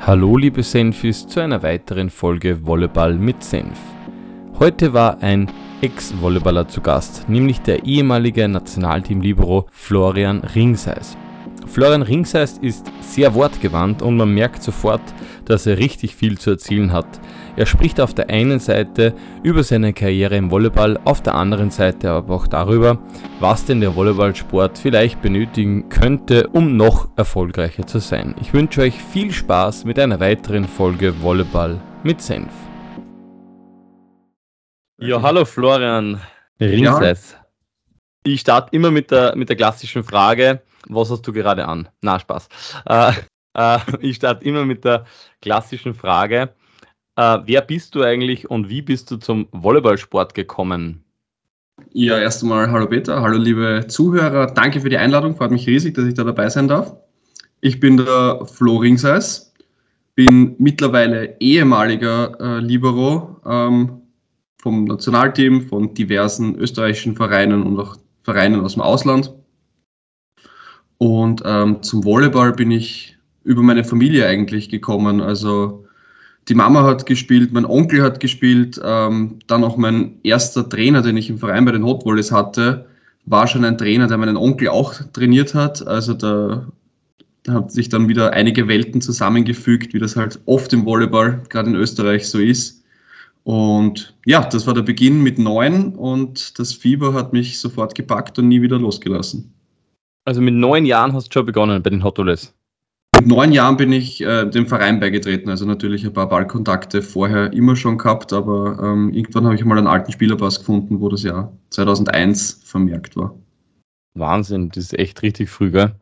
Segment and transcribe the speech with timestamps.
[0.00, 3.78] Hallo liebe Senfis zu einer weiteren Folge Volleyball mit Senf.
[4.60, 11.16] Heute war ein Ex-Volleyballer zu Gast, nämlich der ehemalige Nationalteam-Libero Florian Ringseis.
[11.66, 15.02] Florian Ringseis ist sehr wortgewandt und man merkt sofort,
[15.50, 17.06] dass er richtig viel zu erzählen hat.
[17.56, 22.10] Er spricht auf der einen Seite über seine Karriere im Volleyball, auf der anderen Seite
[22.10, 22.98] aber auch darüber,
[23.40, 28.34] was denn der Volleyballsport vielleicht benötigen könnte, um noch erfolgreicher zu sein.
[28.40, 32.52] Ich wünsche euch viel Spaß mit einer weiteren Folge Volleyball mit Senf.
[34.98, 36.20] Ja, hallo Florian
[36.60, 37.32] Ringseis.
[37.32, 37.46] Ja.
[38.24, 41.88] Ich starte immer mit der, mit der klassischen Frage, was hast du gerade an?
[42.00, 42.48] Na, Spaß.
[42.86, 43.12] Äh,
[43.56, 45.04] äh, ich starte immer mit der
[45.42, 46.54] klassischen Frage,
[47.16, 51.02] äh, wer bist du eigentlich und wie bist du zum Volleyballsport gekommen?
[51.92, 54.46] Ja, erst einmal hallo Peter, hallo liebe Zuhörer.
[54.46, 56.94] Danke für die Einladung, freut mich riesig, dass ich da dabei sein darf.
[57.60, 59.52] Ich bin der Flo Ringseis,
[60.14, 64.02] bin mittlerweile ehemaliger äh, Libero ähm,
[64.58, 69.32] vom Nationalteam, von diversen österreichischen Vereinen und auch Vereinen aus dem Ausland.
[70.98, 73.15] Und ähm, zum Volleyball bin ich
[73.46, 75.20] über meine Familie eigentlich gekommen.
[75.20, 75.84] Also
[76.48, 81.16] die Mama hat gespielt, mein Onkel hat gespielt, ähm, dann auch mein erster Trainer, den
[81.16, 82.86] ich im Verein bei den Hot Volleys hatte,
[83.24, 85.86] war schon ein Trainer, der meinen Onkel auch trainiert hat.
[85.86, 86.66] Also da,
[87.44, 91.70] da hat sich dann wieder einige Welten zusammengefügt, wie das halt oft im Volleyball, gerade
[91.70, 92.84] in Österreich, so ist.
[93.44, 98.40] Und ja, das war der Beginn mit neun und das Fieber hat mich sofort gepackt
[98.40, 99.52] und nie wieder losgelassen.
[100.24, 102.52] Also mit neun Jahren hast du schon begonnen bei den Hot Volleys?
[103.16, 107.50] Mit neun Jahren bin ich äh, dem Verein beigetreten, also natürlich ein paar Ballkontakte vorher
[107.54, 111.22] immer schon gehabt, aber ähm, irgendwann habe ich mal einen alten Spielerpass gefunden, wo das
[111.22, 113.34] Jahr 2001 vermerkt war.
[114.12, 115.94] Wahnsinn, das ist echt richtig früh, gell?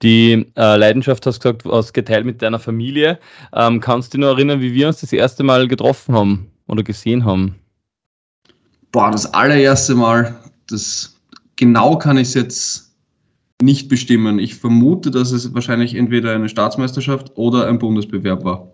[0.00, 3.18] Die äh, Leidenschaft hast du gesagt, hast geteilt mit deiner Familie.
[3.52, 6.82] Ähm, kannst du dich noch erinnern, wie wir uns das erste Mal getroffen haben oder
[6.82, 7.56] gesehen haben?
[8.90, 10.34] Boah, das allererste Mal,
[10.70, 11.14] das
[11.56, 12.87] genau kann ich es jetzt
[13.62, 14.38] nicht bestimmen.
[14.38, 18.72] Ich vermute, dass es wahrscheinlich entweder eine Staatsmeisterschaft oder ein Bundesbewerb war.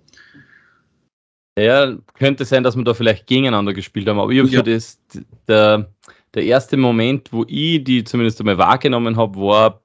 [1.59, 4.63] Ja, könnte sein, dass wir da vielleicht gegeneinander gespielt haben, aber ich habe ja.
[4.63, 4.99] das,
[5.47, 5.89] der,
[6.35, 9.81] der erste Moment, wo ich die zumindest einmal wahrgenommen habe, war,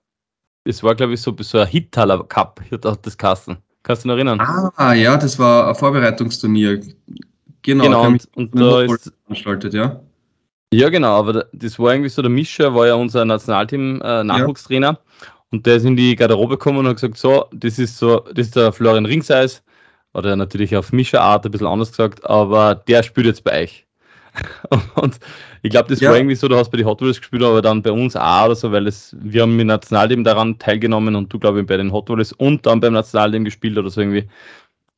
[0.64, 3.58] es war, glaube ich, so, so ein Hittaler Cup, hat das Kassen.
[3.84, 4.74] Kannst du dich noch erinnern?
[4.76, 6.82] Ah, ja, das war ein Vorbereitungsturnier.
[7.62, 10.02] Genau, genau und, und da ist, veranstaltet, ja.
[10.72, 15.30] Ja, genau, aber das war irgendwie so, der Mischer war ja unser Nationalteam-Nachwuchstrainer äh, ja.
[15.52, 18.48] und der ist in die Garderobe gekommen und hat gesagt, so, das ist so, das
[18.48, 19.64] ist der Florian Ringseis,
[20.14, 23.86] oder natürlich auf Mischerart ein bisschen anders gesagt, aber der spielt jetzt bei euch.
[24.96, 25.20] und
[25.64, 26.10] ich glaube, das ja.
[26.10, 28.46] war irgendwie so, du hast bei den Hot Wheels gespielt, aber dann bei uns auch
[28.46, 31.78] oder so, weil es, wir haben mit Nationalteam daran teilgenommen und du, glaube ich, bei
[31.78, 34.30] den Hot Wheels und dann beim Nationalteam gespielt oder so irgendwie.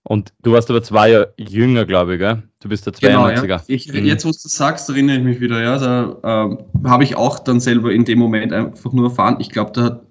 [0.03, 2.41] Und du warst aber zwei Jahre jünger, glaube ich, gell?
[2.59, 3.41] Du bist der 92er.
[3.41, 3.61] Genau, ja.
[3.67, 4.05] ich, mhm.
[4.05, 5.77] Jetzt, wo du das sagst, erinnere ich mich wieder, ja.
[5.77, 9.37] Da äh, habe ich auch dann selber in dem Moment einfach nur erfahren.
[9.39, 10.01] Ich glaube, da hat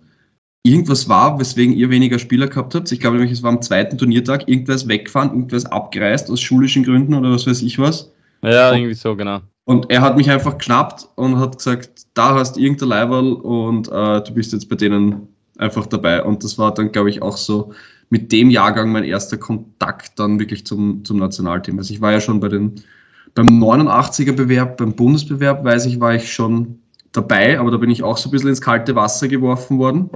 [0.63, 2.93] irgendwas war, weswegen ihr weniger Spieler gehabt habt.
[2.93, 7.15] Ich glaube nämlich, es war am zweiten Turniertag, irgendwas weggefahren, irgendwas abgereist aus schulischen Gründen
[7.15, 8.13] oder was weiß ich was.
[8.43, 9.41] Ja, und, irgendwie so, genau.
[9.65, 14.23] Und er hat mich einfach geschnappt und hat gesagt, da hast irgendein Leiberl und äh,
[14.23, 16.23] du bist jetzt bei denen einfach dabei.
[16.23, 17.73] Und das war dann, glaube ich, auch so
[18.11, 21.79] mit dem Jahrgang mein erster Kontakt dann wirklich zum, zum Nationalteam.
[21.79, 22.75] Also ich war ja schon bei den,
[23.35, 26.81] beim 89er Bewerb, beim Bundesbewerb, weiß ich, war ich schon
[27.13, 30.11] dabei, aber da bin ich auch so ein bisschen ins kalte Wasser geworfen worden.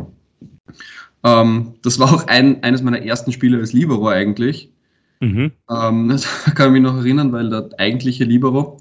[1.23, 4.73] Ähm, das war auch ein, eines meiner ersten Spiele als Libero eigentlich.
[5.21, 5.53] Mhm.
[5.71, 8.79] Ähm, das kann ich mich noch erinnern, weil der eigentliche Libero,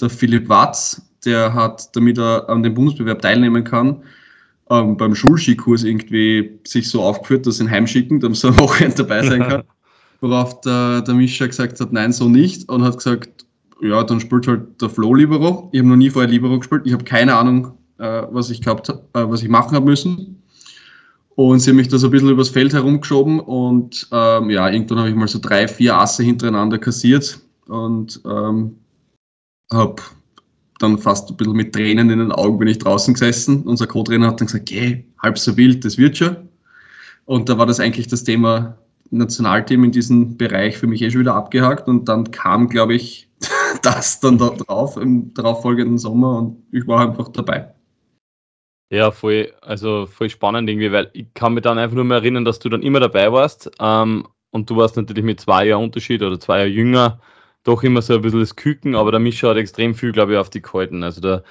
[0.00, 4.02] der Philipp Watz, der hat, damit er an dem Bundesbewerb teilnehmen kann,
[4.70, 8.96] ähm, beim Schulskikurs irgendwie sich so aufgeführt, dass sie ihn heimschicken, damit er am Wochenende
[8.96, 9.62] dabei sein kann.
[10.20, 12.68] Worauf der, der Mischa gesagt hat, nein, so nicht.
[12.68, 13.46] Und hat gesagt,
[13.80, 15.68] ja, dann spielt halt der Flo Libero.
[15.72, 16.82] Ich habe noch nie vorher Libero gespielt.
[16.84, 20.42] Ich habe keine Ahnung, äh, was ich gehabt äh, was ich machen habe müssen.
[21.36, 24.98] Und sie haben mich da so ein bisschen übers Feld herumgeschoben und ähm, ja, irgendwann
[24.98, 27.38] habe ich mal so drei, vier Asse hintereinander kassiert
[27.68, 28.76] und ähm,
[29.72, 30.02] habe
[30.78, 33.62] dann fast ein bisschen mit Tränen in den Augen bin ich draußen gesessen.
[33.64, 36.36] Unser Co-Trainer hat dann gesagt, geh, halb so wild, das wird schon.
[37.24, 38.78] Und da war das eigentlich das Thema
[39.10, 41.88] Nationalteam in diesem Bereich für mich eh schon wieder abgehakt.
[41.88, 43.28] Und dann kam, glaube ich,
[43.82, 47.72] das dann da drauf im darauffolgenden Sommer und ich war einfach dabei.
[48.90, 52.46] Ja, voll, also voll spannend irgendwie, weil ich kann mich dann einfach nur mehr erinnern,
[52.46, 53.70] dass du dann immer dabei warst.
[53.78, 57.20] Ähm, und du warst natürlich mit zwei Jahren Unterschied oder zwei Jahre jünger
[57.64, 60.38] doch immer so ein bisschen das Küken, aber der Mischa hat extrem viel, glaube ich,
[60.38, 61.02] auf die gehalten.
[61.02, 61.42] Also der,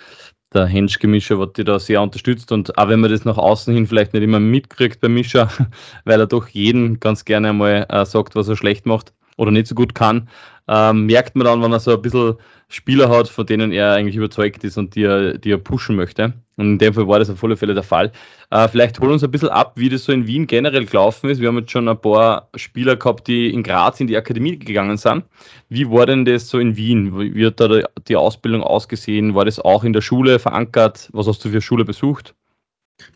[0.54, 3.88] der Henschke-Mischer wird die da sehr unterstützt und auch wenn man das nach außen hin
[3.88, 5.50] vielleicht nicht immer mitkriegt beim Mischer,
[6.06, 9.68] weil er doch jeden ganz gerne einmal äh, sagt, was er schlecht macht oder nicht
[9.68, 10.30] so gut kann,
[10.68, 12.36] ähm, merkt man dann, wenn er so ein bisschen
[12.70, 16.34] Spieler hat, von denen er eigentlich überzeugt ist und die er, die er pushen möchte.
[16.58, 18.12] Und in dem Fall war das auf alle Fälle der Fall.
[18.50, 21.40] Äh, vielleicht hol uns ein bisschen ab, wie das so in Wien generell gelaufen ist.
[21.40, 24.98] Wir haben jetzt schon ein paar Spieler gehabt, die in Graz in die Akademie gegangen
[24.98, 25.24] sind.
[25.70, 27.18] Wie war denn das so in Wien?
[27.36, 29.36] Wie hat da die Ausbildung ausgesehen?
[29.36, 31.10] War das auch in der Schule verankert?
[31.14, 32.34] Was hast du für Schule besucht?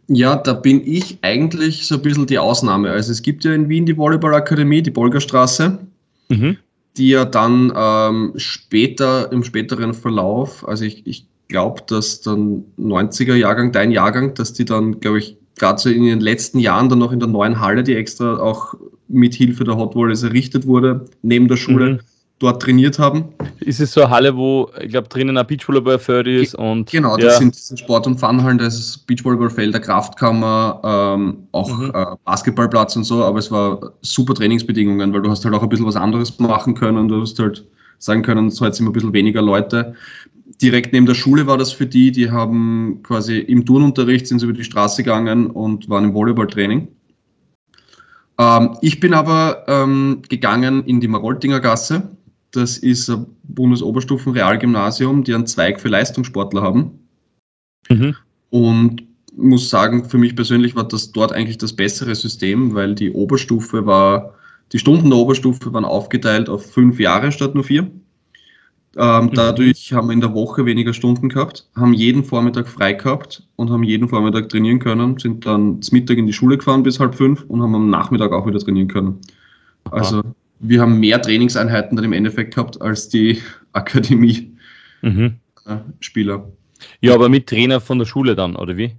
[0.08, 2.92] Ja, da bin ich eigentlich so ein bisschen die Ausnahme.
[2.92, 5.80] Also es gibt ja in Wien die Volleyballakademie, die Bolgerstraße.
[6.30, 6.58] Mhm
[6.98, 13.36] die ja dann ähm, später, im späteren Verlauf, also ich, ich glaube, dass dann 90er
[13.36, 17.00] Jahrgang, dein Jahrgang, dass die dann, glaube ich, gerade so in den letzten Jahren dann
[17.00, 18.74] noch in der neuen Halle, die extra auch
[19.07, 22.00] mit Hilfe der Hot Wallers errichtet wurde, neben der Schule, mhm
[22.42, 23.25] dort trainiert haben.
[23.59, 26.89] Ist es so eine Halle, wo, ich glaube, drinnen ein Beachvolleyballfeld ist und.
[26.89, 27.50] Genau, das ja.
[27.51, 31.92] sind Sport- und Funhallen, da ist Beachvolleyballfelder, Kraftkammer, ähm, auch mhm.
[31.94, 35.69] äh, Basketballplatz und so, aber es war super Trainingsbedingungen, weil du hast halt auch ein
[35.69, 37.63] bisschen was anderes machen können, du hast halt
[38.00, 39.94] sagen können, so jetzt sind wir ein bisschen weniger Leute.
[40.59, 44.45] Direkt neben der Schule war das für die, die haben quasi im Turnunterricht sind sie
[44.45, 46.88] über die Straße gegangen und waren im Volleyballtraining.
[48.39, 52.09] Ähm, ich bin aber ähm, gegangen in die Maroltinger Gasse
[52.51, 57.00] das ist ein Bundesoberstufen-Realgymnasium, die einen Zweig für Leistungssportler haben.
[57.89, 58.15] Mhm.
[58.50, 59.04] Und
[59.36, 63.86] muss sagen, für mich persönlich war das dort eigentlich das bessere System, weil die Oberstufe
[63.86, 64.36] war,
[64.74, 67.89] die Stunden der Oberstufe waren aufgeteilt auf fünf Jahre statt nur vier.
[68.98, 69.34] Ähm, mhm.
[69.34, 73.70] Dadurch haben wir in der Woche weniger Stunden gehabt, haben jeden Vormittag frei gehabt und
[73.70, 77.16] haben jeden Vormittag trainieren können, sind dann zum Mittag in die Schule gefahren bis halb
[77.16, 79.22] fünf und haben am Nachmittag auch wieder trainieren können.
[79.92, 80.22] Also
[80.60, 83.42] wir haben mehr Trainingseinheiten dann im Endeffekt gehabt als die
[83.72, 86.38] Akademie-Spieler.
[86.38, 86.44] Mhm.
[87.00, 88.98] Ja, aber mit Trainer von der Schule dann, oder wie?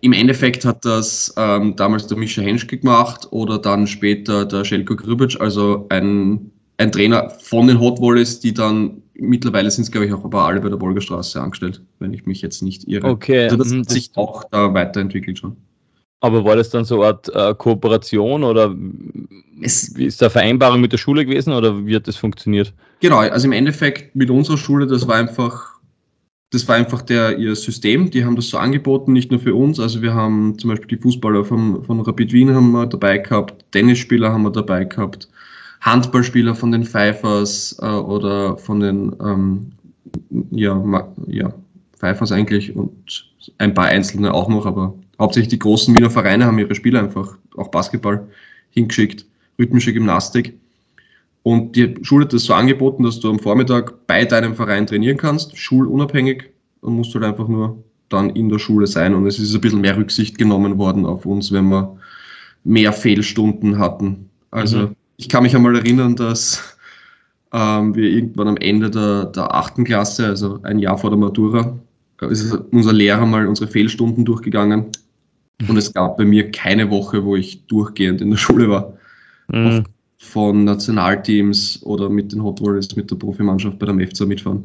[0.00, 4.96] Im Endeffekt hat das ähm, damals der Mischa Henschke gemacht oder dann später der Schelko
[4.96, 10.06] Grübic, also ein, ein Trainer von den Hot Volleys, die dann mittlerweile sind es, glaube
[10.06, 13.08] ich, auch aber alle bei der Bolgerstraße angestellt, wenn ich mich jetzt nicht irre.
[13.08, 13.44] Okay.
[13.44, 15.56] Also das mhm, hat sich auch da weiterentwickelt schon.
[16.20, 18.74] Aber war das dann so eine Art äh, Kooperation oder
[19.60, 22.72] es, ist da Vereinbarung mit der Schule gewesen oder wie hat das funktioniert?
[23.00, 25.78] Genau, also im Endeffekt mit unserer Schule, das war einfach,
[26.50, 28.10] das war einfach der, ihr System.
[28.10, 29.78] Die haben das so angeboten, nicht nur für uns.
[29.78, 33.62] Also wir haben zum Beispiel die Fußballer vom, von Rapid Wien haben wir dabei gehabt,
[33.72, 35.28] Tennisspieler haben wir dabei gehabt,
[35.84, 39.72] Handballspieler von den Pfeifers äh, oder von den ähm,
[40.50, 40.82] ja,
[41.26, 41.52] ja,
[41.98, 46.58] Pfeifers eigentlich und ein paar einzelne auch noch, aber hauptsächlich die großen Wiener Vereine haben
[46.58, 48.26] ihre Spieler einfach, auch Basketball,
[48.70, 49.26] hingeschickt,
[49.58, 50.54] rhythmische Gymnastik.
[51.42, 55.18] Und die Schule hat das so angeboten, dass du am Vormittag bei deinem Verein trainieren
[55.18, 56.44] kannst, schulunabhängig,
[56.80, 59.14] und musst halt einfach nur dann in der Schule sein.
[59.14, 61.98] Und es ist ein bisschen mehr Rücksicht genommen worden auf uns, wenn wir
[62.64, 64.30] mehr Fehlstunden hatten.
[64.50, 64.96] Also mhm.
[65.16, 66.76] Ich kann mich einmal erinnern, dass
[67.52, 71.78] ähm, wir irgendwann am Ende der, der achten Klasse, also ein Jahr vor der Matura,
[72.30, 74.86] ist unser Lehrer mal unsere Fehlstunden durchgegangen
[75.68, 78.96] und es gab bei mir keine Woche, wo ich durchgehend in der Schule war.
[79.52, 79.84] Mhm.
[80.18, 84.64] Von Nationalteams oder mit den Hot Warriors, mit der Profimannschaft bei der MEFZA mitfahren.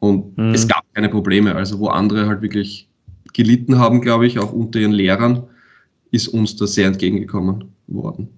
[0.00, 0.54] Und mhm.
[0.54, 1.54] es gab keine Probleme.
[1.54, 2.88] Also, wo andere halt wirklich
[3.32, 5.44] gelitten haben, glaube ich, auch unter ihren Lehrern,
[6.10, 8.28] ist uns da sehr entgegengekommen worden.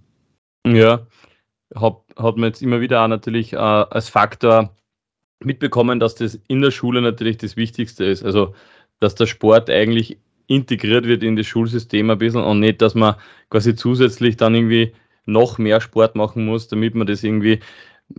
[0.67, 1.07] Ja,
[1.75, 4.75] hat, hat man jetzt immer wieder auch natürlich äh, als Faktor
[5.43, 8.25] mitbekommen, dass das in der Schule natürlich das Wichtigste ist.
[8.25, 8.55] Also,
[9.01, 13.15] dass der Sport eigentlich integriert wird in das Schulsystem ein bisschen und nicht, dass man
[13.51, 14.93] quasi zusätzlich dann irgendwie
[15.25, 17.61] noch mehr Sport machen muss, damit man das irgendwie,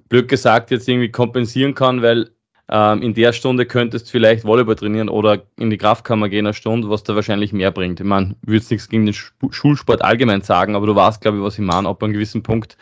[0.07, 2.31] blöd gesagt, jetzt irgendwie kompensieren kann, weil
[2.69, 6.53] ähm, in der Stunde könntest du vielleicht Volleyball trainieren oder in die Kraftkammer gehen eine
[6.53, 7.99] Stunde, was da wahrscheinlich mehr bringt.
[7.99, 9.15] Ich meine, würde nichts gegen den
[9.51, 11.89] Schulsport allgemein sagen, aber du weißt, glaube ich, was ich meine.
[11.89, 12.77] Ab einem gewissen Punkt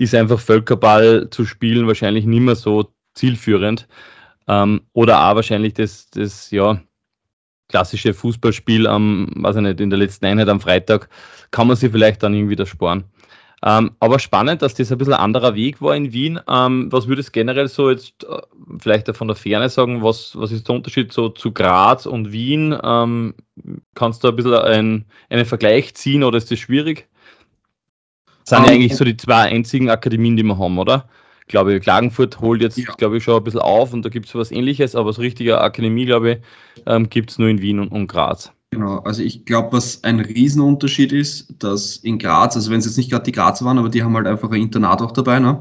[0.00, 3.86] ist einfach Völkerball zu spielen wahrscheinlich nicht mehr so zielführend.
[4.48, 6.80] Ähm, oder auch wahrscheinlich das, das, ja,
[7.68, 11.10] klassische Fußballspiel am, weiß ich nicht, in der letzten Einheit am Freitag,
[11.50, 13.04] kann man sich vielleicht dann irgendwie das sparen.
[13.62, 16.40] Ähm, aber spannend, dass das ein bisschen anderer Weg war in Wien.
[16.48, 18.40] Ähm, was würdest du generell so jetzt äh,
[18.78, 20.02] vielleicht von der Ferne sagen?
[20.02, 22.74] Was, was ist der Unterschied so zu Graz und Wien?
[22.82, 23.34] Ähm,
[23.94, 27.09] kannst du ein bisschen ein, einen Vergleich ziehen oder ist das schwierig?
[28.50, 31.08] Das sind ja ähm, eigentlich so die zwei einzigen Akademien, die wir haben, oder?
[31.50, 32.94] glaube ich, Klagenfurt holt jetzt, ja.
[32.94, 35.60] glaube ich, schon ein bisschen auf und da gibt es was ähnliches, aber so richtige
[35.60, 36.38] Akademie, glaube ich,
[36.86, 38.50] ähm, gibt es nur in Wien und, und Graz.
[38.70, 42.96] Genau, also ich glaube, was ein Riesenunterschied ist, dass in Graz, also wenn es jetzt
[42.96, 45.60] nicht gerade die Grazer waren, aber die haben halt einfach ein Internat auch dabei, ne?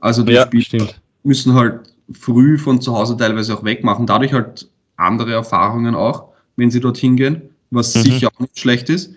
[0.00, 0.88] Also die ja, Spieler
[1.22, 4.08] müssen halt früh von zu Hause teilweise auch wegmachen.
[4.08, 8.02] Dadurch halt andere Erfahrungen auch, wenn sie dorthin gehen, was mhm.
[8.02, 9.14] sicher auch nicht schlecht ist.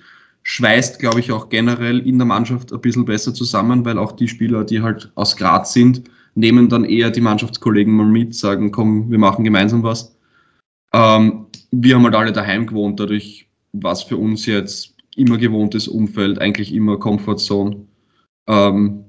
[0.47, 4.27] Schweißt, glaube ich, auch generell in der Mannschaft ein bisschen besser zusammen, weil auch die
[4.27, 6.03] Spieler, die halt aus Graz sind,
[6.35, 10.15] nehmen dann eher die Mannschaftskollegen mal mit, sagen, komm, wir machen gemeinsam was.
[10.93, 15.87] Ähm, wir haben halt alle daheim gewohnt, dadurch war es für uns jetzt immer gewohntes
[15.87, 17.87] Umfeld, eigentlich immer Comfortzone.
[18.47, 19.05] Ähm,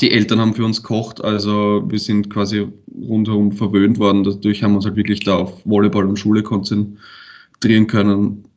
[0.00, 4.24] die Eltern haben für uns gekocht, also wir sind quasi rundherum verwöhnt worden.
[4.24, 8.48] Dadurch haben wir uns halt wirklich da auf Volleyball und Schule konzentrieren können.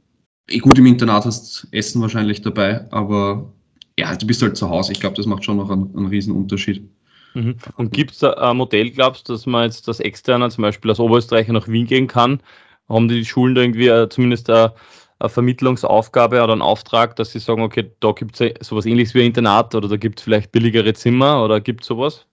[0.50, 3.51] Eh gut, im Internat hast Essen wahrscheinlich dabei, aber
[4.00, 4.94] ja, du bist halt zu Hause.
[4.94, 6.88] Ich glaube, das macht schon noch einen, einen riesen Unterschied.
[7.34, 7.56] Mhm.
[7.75, 10.92] Und gibt es da ein Modell, glaubst du, dass man jetzt das Externe zum Beispiel
[10.92, 12.42] aus Oberösterreich nach Wien gehen kann?
[12.88, 14.74] Haben die Schulen da irgendwie äh, zumindest eine,
[15.20, 19.22] eine Vermittlungsaufgabe oder einen Auftrag, dass sie sagen, okay, da gibt es sowas ähnliches wie
[19.22, 22.25] ein Internat oder da gibt es vielleicht billigere Zimmer oder gibt es sowas?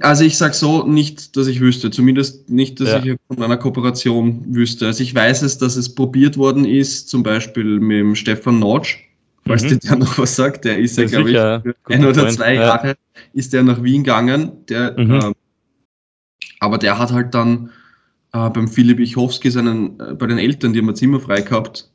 [0.00, 3.04] Also ich sage so, nicht, dass ich wüsste, zumindest nicht, dass ja.
[3.04, 4.86] ich von einer Kooperation wüsste.
[4.86, 9.08] Also ich weiß es, dass es probiert worden ist, zum Beispiel mit dem Stefan Notch,
[9.46, 9.78] falls mhm.
[9.80, 12.62] der noch was sagt, der ist ja, ja glaube ich, ein oder zwei ja.
[12.62, 12.96] Jahre
[13.34, 15.12] ist der nach Wien gegangen, der, mhm.
[15.12, 15.32] äh,
[16.60, 17.70] aber der hat halt dann
[18.32, 21.90] äh, beim Philipp Ichowski seinen, äh, bei den Eltern, die haben ein Zimmer frei gehabt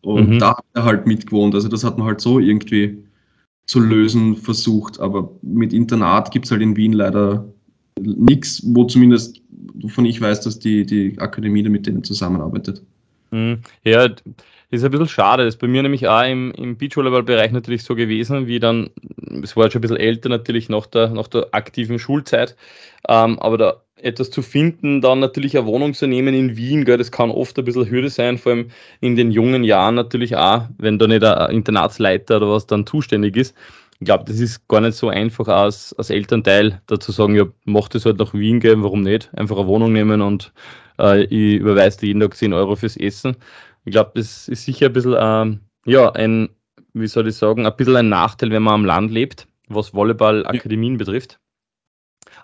[0.00, 0.38] und mhm.
[0.38, 1.54] da hat er halt mitgewohnt.
[1.54, 3.05] Also das hat man halt so irgendwie
[3.66, 7.52] zu lösen versucht, aber mit Internat gibt es halt in Wien leider
[8.00, 9.42] nichts, wo zumindest
[9.88, 12.82] von ich weiß, dass die, die Akademie da mit denen zusammenarbeitet.
[13.30, 13.62] Mhm.
[13.82, 14.22] Ja, das
[14.70, 15.44] ist ein bisschen schade.
[15.44, 18.90] Das ist bei mir nämlich auch im, im Beachvolleyball-Bereich natürlich so gewesen, wie dann,
[19.42, 22.56] es war jetzt schon ein bisschen älter natürlich nach der, nach der aktiven Schulzeit,
[23.08, 26.98] ähm, aber da etwas zu finden, dann natürlich eine Wohnung zu nehmen in Wien, gell,
[26.98, 30.68] das kann oft ein bisschen Hürde sein, vor allem in den jungen Jahren natürlich auch,
[30.78, 33.56] wenn da nicht ein Internatsleiter oder was dann zuständig ist.
[33.98, 37.88] Ich glaube, das ist gar nicht so einfach als, als Elternteil dazu sagen, ja, mach
[37.88, 39.30] das halt nach Wien gehen, warum nicht?
[39.34, 40.52] Einfach eine Wohnung nehmen und
[40.98, 43.36] äh, ich überweise dir jeden Tag 10 Euro fürs Essen.
[43.84, 46.48] Ich glaube, das ist sicher ein bisschen, ähm, ja, ein,
[46.92, 50.94] wie soll ich sagen, ein bisschen ein Nachteil, wenn man am Land lebt, was Volleyball-Akademien
[50.94, 50.98] ja.
[50.98, 51.38] betrifft.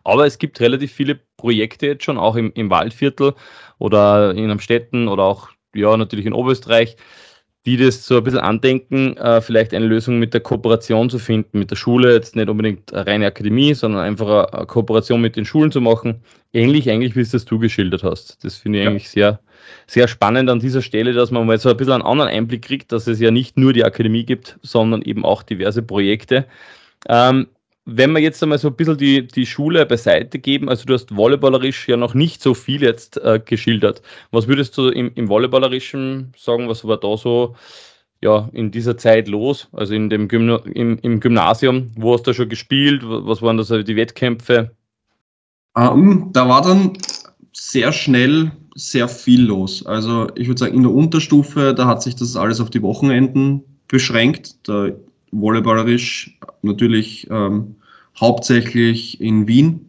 [0.05, 3.35] Aber es gibt relativ viele Projekte jetzt schon, auch im, im Waldviertel
[3.79, 6.97] oder in Amstetten oder auch, ja, natürlich in Oberösterreich,
[7.65, 11.61] die das so ein bisschen andenken, äh, vielleicht eine Lösung mit der Kooperation zu finden,
[11.61, 15.37] mit der Schule, jetzt nicht unbedingt eine reine Akademie, sondern einfach eine, eine Kooperation mit
[15.37, 16.23] den Schulen zu machen.
[16.53, 18.45] Ähnlich eigentlich, wie es das du geschildert hast.
[18.45, 18.91] Das finde ich ja.
[18.91, 19.41] eigentlich sehr,
[19.87, 22.91] sehr spannend an dieser Stelle, dass man mal so ein bisschen einen anderen Einblick kriegt,
[22.91, 26.47] dass es ja nicht nur die Akademie gibt, sondern eben auch diverse Projekte.
[27.09, 27.47] Ähm,
[27.85, 31.15] wenn wir jetzt einmal so ein bisschen die, die Schule beiseite geben, also du hast
[31.15, 34.03] volleyballerisch ja noch nicht so viel jetzt äh, geschildert.
[34.31, 37.57] Was würdest du im, im Volleyballerischen sagen, was war da so
[38.23, 41.91] ja, in dieser Zeit los, also in dem Gymna im, im Gymnasium?
[41.97, 43.03] Wo hast du schon gespielt?
[43.05, 44.71] Was waren da so die Wettkämpfe?
[45.75, 46.97] Um, da war dann
[47.53, 49.85] sehr schnell sehr viel los.
[49.85, 53.63] Also ich würde sagen, in der Unterstufe, da hat sich das alles auf die Wochenenden
[53.89, 54.69] beschränkt.
[54.69, 54.91] Da
[55.33, 57.77] volleyballerisch natürlich ähm,
[58.19, 59.89] hauptsächlich in Wien.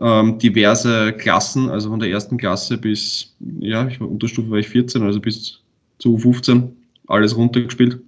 [0.00, 4.68] Ähm, diverse Klassen, also von der ersten Klasse bis, ja, ich war Unterstufe war ich
[4.68, 5.60] 14, also bis
[5.98, 6.76] zu 15,
[7.08, 8.00] alles runtergespielt.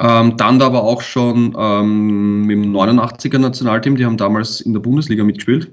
[0.00, 4.80] Ähm, dann aber auch schon ähm, mit dem 89er Nationalteam, die haben damals in der
[4.80, 5.70] Bundesliga mitgespielt.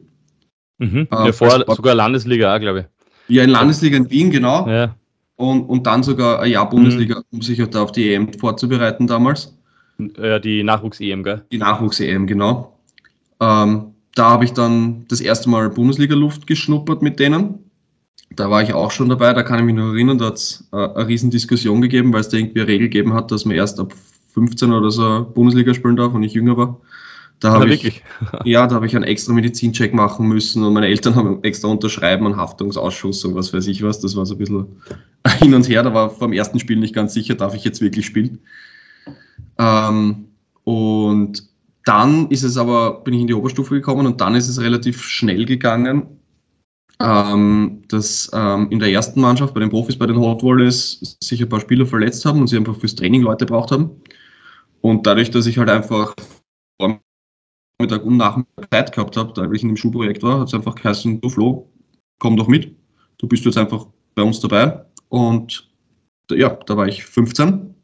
[0.80, 1.08] Mhm.
[1.10, 3.36] Äh, ja, vorher sogar Landesliga glaube ich.
[3.36, 4.68] Ja, in Landesliga in Wien, genau.
[4.68, 4.96] Ja
[5.42, 7.24] und, und dann sogar ein Jahr Bundesliga, mhm.
[7.32, 9.56] um sich halt auf die EM vorzubereiten damals.
[10.18, 11.44] Ja, die Nachwuchs-EM, gell?
[11.52, 12.78] Die Nachwuchs-EM, genau.
[13.40, 17.60] Ähm, da habe ich dann das erste Mal Bundesliga-Luft geschnuppert mit denen.
[18.36, 20.68] Da war ich auch schon dabei, da kann ich mich noch erinnern, da hat es
[20.72, 23.56] äh, eine riesen Diskussion gegeben, weil es da irgendwie eine Regel gegeben hat, dass man
[23.56, 23.94] erst ab
[24.34, 26.80] 15 oder so Bundesliga spielen darf und ich jünger war.
[27.42, 28.04] Da habe ich,
[28.46, 32.26] ja, da habe ich einen extra Medizincheck machen müssen und meine Eltern haben extra unterschreiben
[32.28, 34.00] einen Haftungsausschuss und was weiß ich was.
[34.00, 34.68] Das war so ein bisschen
[35.40, 35.84] hin und her.
[35.84, 38.40] Da war vor dem ersten Spiel nicht ganz sicher, darf ich jetzt wirklich spielen.
[39.58, 40.28] Ähm,
[40.64, 41.44] und
[41.84, 45.02] dann ist es aber, bin ich in die Oberstufe gekommen und dann ist es relativ
[45.02, 46.04] schnell gegangen,
[47.02, 51.42] ähm, dass ähm, in der ersten Mannschaft bei den Profis, bei den Hot Volleys sich
[51.42, 53.90] ein paar Spieler verletzt haben und sie einfach fürs Training Leute braucht haben.
[54.82, 56.14] Und dadurch, dass ich halt einfach
[57.82, 60.76] Mittag und Nachmittag Zeit gehabt habe, da ich in dem Schulprojekt war, hat es einfach
[60.76, 61.70] geheißen, du Flo,
[62.20, 62.76] komm doch mit.
[63.18, 64.86] Du bist jetzt einfach bei uns dabei.
[65.10, 65.70] Und
[66.32, 67.76] ja, da war ich 15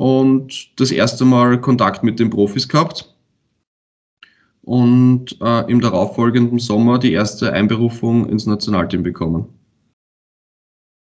[0.00, 3.14] und das erste Mal Kontakt mit den Profis gehabt.
[4.62, 9.46] Und äh, im darauffolgenden Sommer die erste Einberufung ins Nationalteam bekommen.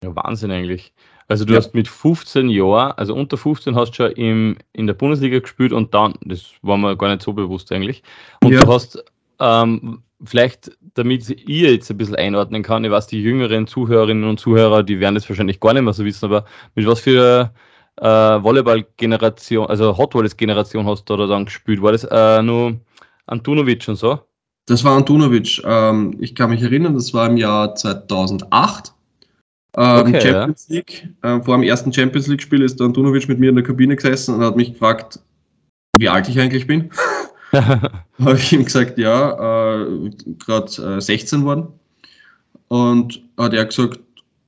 [0.05, 0.95] Ja, Wahnsinn eigentlich.
[1.29, 1.59] Also du ja.
[1.59, 5.73] hast mit 15 Jahren, also unter 15 hast du schon im, in der Bundesliga gespielt
[5.73, 8.03] und dann, das war mir gar nicht so bewusst eigentlich.
[8.43, 8.63] Und ja.
[8.63, 9.03] du hast,
[9.41, 14.39] ähm, vielleicht, damit ihr jetzt ein bisschen einordnen kann, ich weiß, die jüngeren Zuhörerinnen und
[14.39, 17.53] Zuhörer, die werden es wahrscheinlich gar nicht mehr so wissen, aber mit was für
[17.97, 21.81] äh, Volleyball-Generation, also Hot Wallets-Generation hast du da dann gespielt?
[21.83, 22.79] War das äh, nur
[23.27, 24.21] Antunovic und so?
[24.67, 25.63] Das war Antunovic.
[25.65, 28.94] Ähm, ich kann mich erinnern, das war im Jahr 2008.
[29.77, 30.77] Ähm, okay, Champions ja.
[30.77, 31.09] League.
[31.23, 34.37] Äh, vor dem ersten Champions League-Spiel ist der Antunovic mit mir in der Kabine gesessen
[34.37, 35.19] und hat mich gefragt,
[35.99, 36.91] wie alt ich eigentlich bin.
[37.53, 41.69] habe ich ihm gesagt, ja, äh, gerade äh, 16 worden.
[42.69, 44.01] Und hat er gesagt,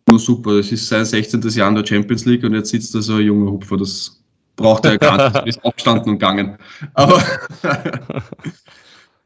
[0.09, 1.41] nur super, das ist sein 16.
[1.43, 4.23] Jahr in der Champions League und jetzt sitzt da so ein junger Hupfer, das
[4.55, 6.57] braucht er gar nicht, ist abgestanden und gegangen.
[6.95, 7.23] Aber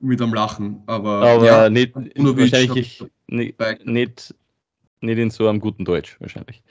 [0.00, 0.82] mit am Lachen.
[0.86, 4.34] Aber, Aber ja, nicht, wahrscheinlich nicht, nicht,
[5.02, 6.62] nicht in so einem guten Deutsch, wahrscheinlich.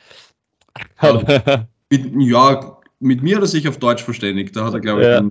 [1.89, 4.55] mit, ja, mit mir hat er sich auf Deutsch verständigt.
[4.55, 5.23] Da hat er, glaube ich, ja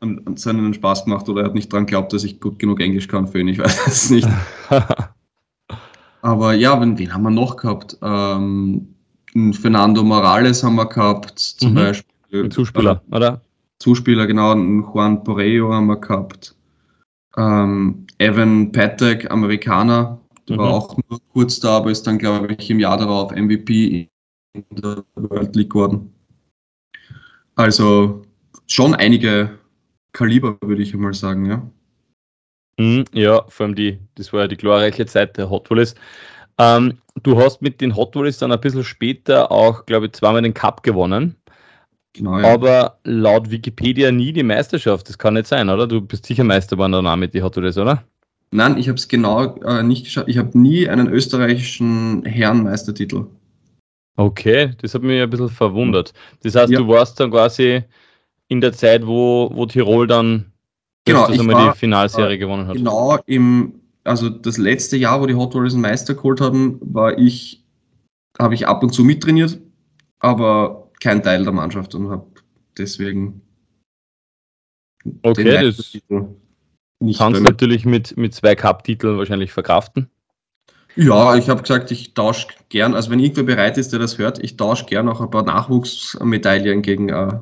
[0.00, 2.80] an, an seinen Spaß gemacht oder er hat nicht dran geglaubt, dass ich gut genug
[2.80, 3.48] Englisch kann für ihn.
[3.48, 4.28] Ich weiß es nicht.
[6.22, 7.96] Aber ja, wen, wen haben wir noch gehabt?
[8.02, 8.94] Ähm,
[9.52, 11.76] Fernando Morales haben wir gehabt, zum mhm.
[11.76, 12.44] Beispiel.
[12.44, 13.40] Ein Zuspieler, äh, oder?
[13.78, 14.54] Zuspieler, genau.
[14.54, 16.56] Juan Poreo haben wir gehabt.
[17.36, 20.18] Ähm, Evan Patek, Amerikaner,
[20.48, 20.60] der mhm.
[20.60, 24.08] war auch nur kurz da, aber ist dann, glaube ich, im Jahr darauf MVP
[24.54, 26.12] in der World League geworden.
[27.56, 28.22] Also
[28.66, 29.58] schon einige
[30.12, 31.70] Kaliber, würde ich einmal sagen, ja.
[32.78, 35.94] Mhm, ja, vor allem die, das war ja die glorreiche Zeit der Hot Wheels.
[36.58, 40.42] Ähm, du hast mit den Hot Wheels dann ein bisschen später auch, glaube ich, zweimal
[40.42, 41.36] den Cup gewonnen.
[42.14, 42.54] Genau, ja.
[42.54, 45.08] Aber laut Wikipedia nie die Meisterschaft.
[45.08, 45.86] Das kann nicht sein, oder?
[45.86, 48.04] Du bist sicher Meister geworden danach mit den Hot Wheels, oder?
[48.50, 50.28] Nein, ich habe es genau äh, nicht geschafft.
[50.28, 53.26] Ich habe nie einen österreichischen Herrenmeistertitel.
[54.16, 56.12] Okay, das hat mich ein bisschen verwundert.
[56.42, 56.78] Das heißt, ja.
[56.78, 57.82] du warst dann quasi
[58.48, 60.52] in der Zeit, wo, wo Tirol dann
[61.04, 62.76] genau, ich war, die Finalserie äh, gewonnen hat.
[62.76, 63.74] Genau, im,
[64.04, 67.62] also das letzte Jahr, wo die Hot einen Meister geholt haben, war ich,
[68.38, 69.60] habe ich ab und zu mittrainiert,
[70.18, 72.26] aber kein Teil der Mannschaft und habe
[72.76, 73.42] deswegen
[75.22, 75.96] okay, das
[77.00, 80.10] nicht kannst du natürlich mit, mit zwei Cup-Titeln wahrscheinlich verkraften.
[80.96, 84.42] Ja, ich habe gesagt, ich tausche gern, also wenn irgendwer bereit ist, der das hört,
[84.42, 87.38] ich tausche gern auch ein paar Nachwuchsmedaillen gegen äh,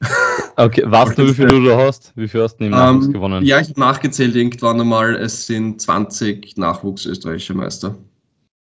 [0.56, 2.12] Okay, weißt du, wie viel du da hast?
[2.16, 3.44] Wie viel hast du im Nachwuchs um, ähm, gewonnen?
[3.44, 5.14] Ja, ich habe nachgezählt irgendwann einmal.
[5.16, 7.94] Es sind 20 Nachwuchs-österreichische Meister.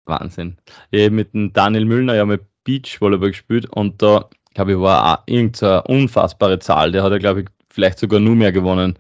[0.07, 0.57] Wahnsinn.
[0.91, 5.23] Ich mit dem Daniel Müllner ja mit Beachvolleyball gespielt und da, glaube ich, war auch
[5.27, 6.91] irgendeine unfassbare Zahl.
[6.91, 8.99] Der hat ja, glaube ich, vielleicht sogar nur mehr gewonnen.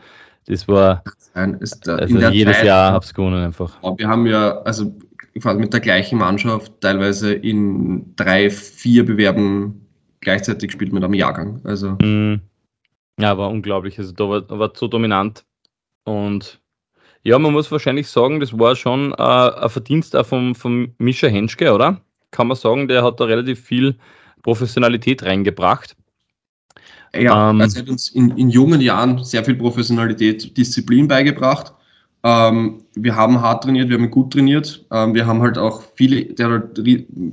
[0.48, 3.78] Das war Nein, ist, also jedes Zeit, Jahr habe ich gewonnen einfach.
[3.96, 4.92] Wir haben ja, also
[5.34, 9.86] mit der gleichen Mannschaft teilweise in drei, vier Bewerben
[10.20, 11.60] gleichzeitig gespielt mit einem Jahrgang.
[11.64, 11.90] Also.
[12.02, 12.40] Mm.
[13.20, 13.98] Ja, war unglaublich.
[13.98, 15.44] Also da war, war so dominant.
[16.04, 16.60] Und
[17.22, 21.28] ja, man muss wahrscheinlich sagen, das war schon äh, ein Verdienst auch vom, vom Mischa
[21.28, 22.00] Henschke, oder?
[22.30, 23.96] Kann man sagen, der hat da relativ viel
[24.42, 25.96] Professionalität reingebracht.
[27.22, 31.72] Ja, ähm, also er hat uns in, in jungen Jahren sehr viel Professionalität, Disziplin beigebracht.
[32.24, 34.84] Ähm, wir haben hart trainiert, wir haben gut trainiert.
[34.90, 36.80] Ähm, wir haben halt auch viele, der hat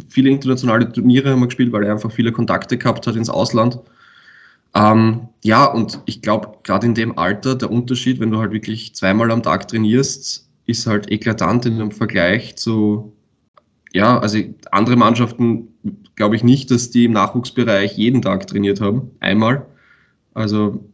[0.09, 3.79] viele internationale Turniere haben wir gespielt, weil er einfach viele Kontakte gehabt hat ins Ausland.
[4.75, 8.93] Ähm, ja, und ich glaube, gerade in dem Alter, der Unterschied, wenn du halt wirklich
[8.93, 13.13] zweimal am Tag trainierst, ist halt eklatant in dem Vergleich zu,
[13.93, 14.39] ja, also
[14.71, 15.69] andere Mannschaften
[16.15, 19.11] glaube ich nicht, dass die im Nachwuchsbereich jeden Tag trainiert haben.
[19.19, 19.65] Einmal.
[20.35, 20.85] Also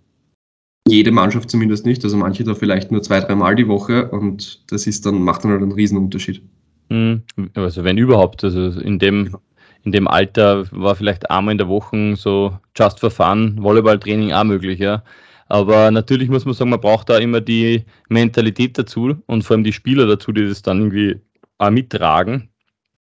[0.87, 2.03] jede Mannschaft zumindest nicht.
[2.03, 5.51] Also manche da vielleicht nur zwei, dreimal die Woche und das ist dann, macht dann
[5.51, 6.41] halt einen Riesenunterschied.
[6.89, 7.23] Hm,
[7.55, 9.35] also wenn überhaupt, also in dem,
[9.83, 14.43] in dem Alter war vielleicht einmal in der Woche so just for fun, Volleyballtraining auch
[14.43, 15.03] möglich, ja.
[15.47, 19.65] Aber natürlich muss man sagen, man braucht da immer die Mentalität dazu und vor allem
[19.65, 21.19] die Spieler dazu, die das dann irgendwie
[21.57, 22.50] auch mittragen.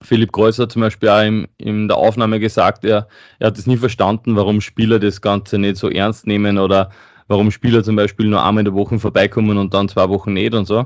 [0.01, 3.07] Philipp Kreuzer hat zum Beispiel auch im, in der Aufnahme gesagt, er,
[3.39, 6.91] er hat es nie verstanden, warum Spieler das Ganze nicht so ernst nehmen oder
[7.27, 10.53] warum Spieler zum Beispiel nur einmal in der Woche vorbeikommen und dann zwei Wochen nicht
[10.53, 10.85] und so.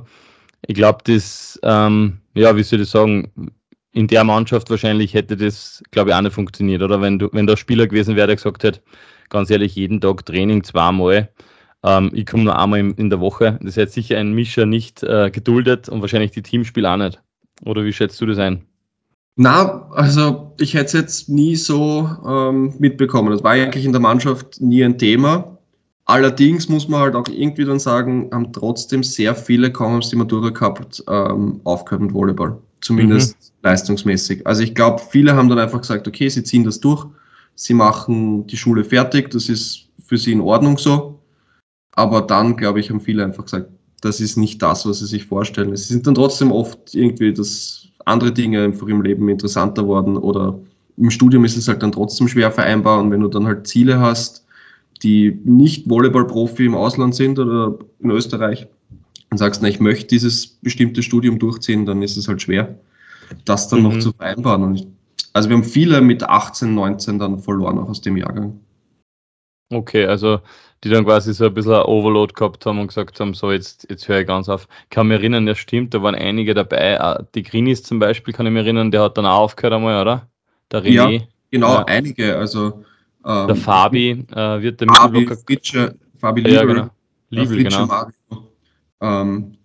[0.65, 3.51] Ich glaube, das, ähm, ja, wie soll ich sagen,
[3.93, 6.81] in der Mannschaft wahrscheinlich hätte das, glaube ich, auch nicht funktioniert.
[6.81, 8.81] Oder wenn du, wenn da Spieler gewesen wäre, der gesagt hätte,
[9.29, 11.29] ganz ehrlich, jeden Tag Training zweimal,
[11.83, 13.59] ähm, ich komme nur einmal in, in, der Woche.
[13.61, 17.21] Das hätte sicher ein Mischer nicht äh, geduldet und wahrscheinlich die Teamspiele auch nicht.
[17.65, 18.65] Oder wie schätzt du das ein?
[19.35, 23.31] Na, also ich hätte es jetzt nie so ähm, mitbekommen.
[23.31, 25.57] Das war eigentlich in der Mannschaft nie ein Thema.
[26.05, 30.15] Allerdings muss man halt auch irgendwie dann sagen, haben trotzdem sehr viele kaum haben die
[30.15, 32.57] Matura gehabt, ähm, aufgehört mit Volleyball.
[32.81, 33.69] Zumindest mhm.
[33.69, 34.45] leistungsmäßig.
[34.45, 37.05] Also ich glaube, viele haben dann einfach gesagt, okay, sie ziehen das durch,
[37.55, 41.19] sie machen die Schule fertig, das ist für sie in Ordnung so.
[41.93, 43.69] Aber dann, glaube ich, haben viele einfach gesagt,
[44.01, 45.71] das ist nicht das, was sie sich vorstellen.
[45.71, 50.59] Es sind dann trotzdem oft irgendwie das andere Dinge einfach im Leben interessanter worden oder
[50.97, 53.99] im Studium ist es halt dann trotzdem schwer vereinbar und wenn du dann halt Ziele
[53.99, 54.45] hast,
[55.03, 58.67] die nicht Volleyball-Profi im Ausland sind oder in Österreich
[59.29, 62.77] und sagst, na, ich möchte dieses bestimmte Studium durchziehen, dann ist es halt schwer,
[63.45, 63.85] das dann mhm.
[63.85, 64.63] noch zu vereinbaren.
[64.63, 64.87] Und ich,
[65.33, 68.59] also wir haben viele mit 18, 19 dann verloren auch aus dem Jahrgang.
[69.71, 70.39] Okay, also
[70.83, 73.87] die dann quasi so ein bisschen ein Overload gehabt haben und gesagt haben, so jetzt,
[73.89, 74.67] jetzt höre ich ganz auf.
[74.83, 77.23] Ich kann mich erinnern, ja stimmt, da waren einige dabei.
[77.35, 80.27] Die Grinis zum Beispiel, kann ich mich erinnern, der hat dann auch aufgehört einmal, oder?
[80.71, 81.11] Der René.
[81.11, 81.85] Ja, genau, ja.
[81.85, 82.37] einige.
[82.37, 82.83] Also
[83.25, 86.89] ähm, der Fabi äh, wird der Fabi, Fritsche, Fabi Liebel, ja, genau.
[87.29, 88.07] Liebel, genau.
[89.01, 89.57] Ähm,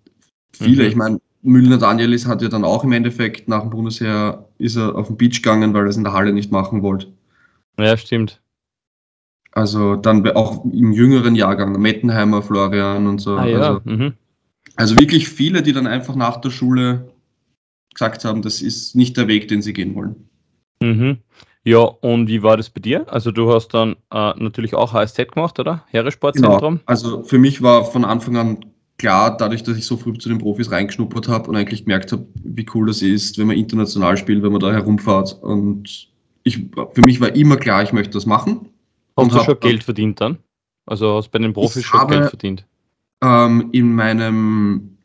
[0.52, 0.88] viele, mhm.
[0.88, 4.96] ich meine, Müllner Danielis hat ja dann auch im Endeffekt nach dem Bundesheer ist er
[4.96, 7.06] auf den Beach gegangen, weil er es in der Halle nicht machen wollte.
[7.78, 8.40] Ja, stimmt.
[9.56, 13.36] Also dann auch im jüngeren Jahrgang, Mettenheimer, Florian und so.
[13.36, 13.58] Ah, ja.
[13.58, 14.12] also, mhm.
[14.74, 17.08] also wirklich viele, die dann einfach nach der Schule
[17.94, 20.28] gesagt haben, das ist nicht der Weg, den sie gehen wollen.
[20.82, 21.20] Mhm.
[21.64, 23.10] Ja, und wie war das bei dir?
[23.10, 25.84] Also du hast dann äh, natürlich auch HSZ gemacht, oder?
[25.88, 26.74] Heeressportzentrum?
[26.74, 26.84] Genau.
[26.84, 28.58] Also für mich war von Anfang an
[28.98, 32.26] klar, dadurch, dass ich so früh zu den Profis reingeschnuppert habe und eigentlich gemerkt habe,
[32.44, 35.32] wie cool das ist, wenn man international spielt, wenn man da herumfahrt.
[35.42, 36.10] Und
[36.42, 38.68] ich, für mich war immer klar, ich möchte das machen.
[39.16, 40.38] Hast du schon Geld verdient dann?
[40.86, 42.66] Also hast du bei den Profis schon habe, Geld verdient?
[43.22, 44.98] Ähm, in meinem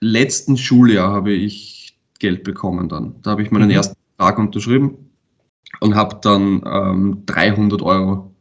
[0.00, 3.14] letzten Schuljahr habe ich Geld bekommen dann.
[3.22, 3.74] Da habe ich meinen mhm.
[3.74, 5.10] ersten Vertrag unterschrieben
[5.80, 8.34] und habe dann ähm, 300 Euro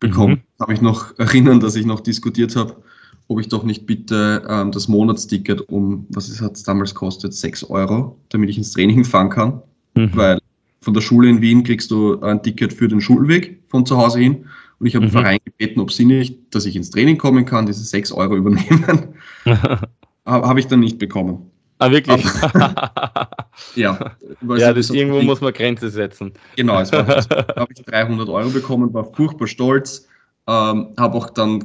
[0.00, 0.42] bekommen.
[0.58, 0.60] Mhm.
[0.60, 2.82] Habe ich noch erinnern, dass ich noch diskutiert habe,
[3.28, 7.64] ob ich doch nicht bitte ähm, das Monatsticket um, was es hat damals kostet, 6
[7.70, 9.62] Euro, damit ich ins Training fahren kann.
[9.94, 10.10] Mhm.
[10.14, 10.38] Weil
[10.84, 14.20] von der Schule in Wien kriegst du ein Ticket für den Schulweg von zu Hause
[14.20, 14.46] hin.
[14.78, 15.10] Und ich habe mhm.
[15.10, 18.36] den Verein gebeten, ob sie nicht, dass ich ins Training kommen kann, diese 6 Euro
[18.36, 19.14] übernehmen.
[20.26, 21.50] habe ich dann nicht bekommen.
[21.78, 22.24] Ah, wirklich?
[23.74, 24.16] ja.
[24.56, 26.32] Ja, das irgendwo muss man Grenze setzen.
[26.56, 27.06] Genau, es war,
[27.56, 30.06] habe ich 300 Euro bekommen, war furchtbar stolz,
[30.46, 31.64] ähm, habe auch dann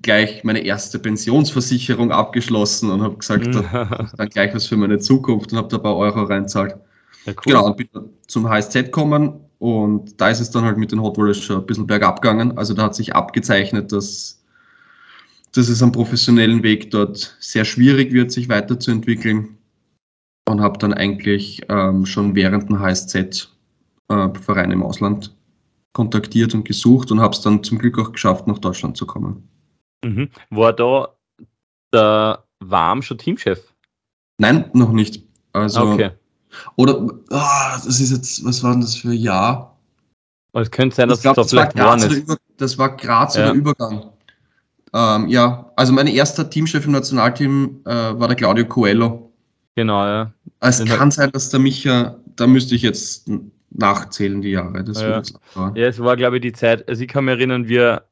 [0.00, 3.62] gleich meine erste Pensionsversicherung abgeschlossen und habe gesagt, ist
[4.18, 6.76] dann gleich was für meine Zukunft und habe da ein paar Euro reinzahlt.
[7.24, 7.42] Ja, cool.
[7.44, 7.88] Genau, und bin
[8.26, 11.66] zum HSZ gekommen und da ist es dann halt mit den Hot Wallers schon ein
[11.66, 12.58] bisschen bergab gegangen.
[12.58, 14.42] Also da hat sich abgezeichnet, dass,
[15.52, 19.56] dass es am professionellen Weg dort sehr schwierig wird, sich weiterzuentwickeln.
[20.48, 23.48] Und habe dann eigentlich ähm, schon während dem HSZ
[24.08, 25.32] äh, Vereine im Ausland
[25.92, 29.48] kontaktiert und gesucht und habe es dann zum Glück auch geschafft, nach Deutschland zu kommen.
[30.04, 30.30] Mhm.
[30.50, 31.14] War da
[31.92, 33.72] der Warm schon Teamchef?
[34.38, 35.24] Nein, noch nicht.
[35.52, 36.10] Also, okay.
[36.76, 39.76] Oder, oh, das ist jetzt, was war denn das für ein Jahr?
[40.54, 42.12] Es könnte sein, dass ich glaub, das, vielleicht war ist.
[42.12, 43.44] Über, das war Graz ja.
[43.44, 44.10] oder Übergang.
[44.94, 49.32] Ähm, ja, also mein erster Teamchef im Nationalteam äh, war der Claudio Coelho.
[49.74, 50.32] Genau, ja.
[50.60, 53.30] Es Den kann sein, dass der Micha, da müsste ich jetzt
[53.70, 54.84] nachzählen, die Jahre.
[54.84, 55.22] Das ja.
[55.74, 58.02] ja, es war, glaube ich, die Zeit, also ich kann mich erinnern, wir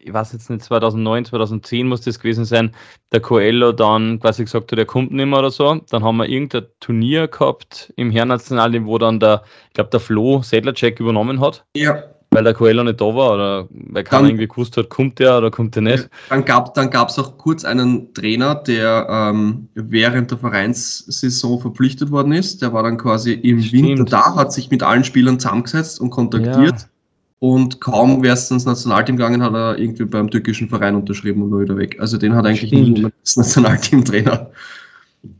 [0.00, 2.74] ich weiß jetzt nicht, 2009, 2010 muss das gewesen sein,
[3.12, 5.80] der Coelho dann quasi gesagt hat, er kommt nicht mehr oder so.
[5.90, 10.42] Dann haben wir irgendein Turnier gehabt im Herrennational, wo dann der, ich glaube, der Flo
[10.42, 11.64] Sedlacek übernommen hat.
[11.76, 12.02] Ja.
[12.30, 15.50] Weil der Coelho nicht da war oder weil keiner irgendwie gewusst hat, kommt der oder
[15.50, 16.10] kommt der nicht.
[16.28, 22.32] Dann gab es dann auch kurz einen Trainer, der ähm, während der Vereinssaison verpflichtet worden
[22.32, 22.60] ist.
[22.60, 23.82] Der war dann quasi im Stimmt.
[23.82, 26.82] Winter da, hat sich mit allen Spielern zusammengesetzt und kontaktiert.
[26.82, 26.88] Ja
[27.40, 31.50] und kaum wäre es ins Nationalteam gegangen, hat er irgendwie beim türkischen Verein unterschrieben und
[31.50, 31.98] nur wieder weg.
[32.00, 34.50] Also den hat eigentlich niemand als Nationalteam-Trainer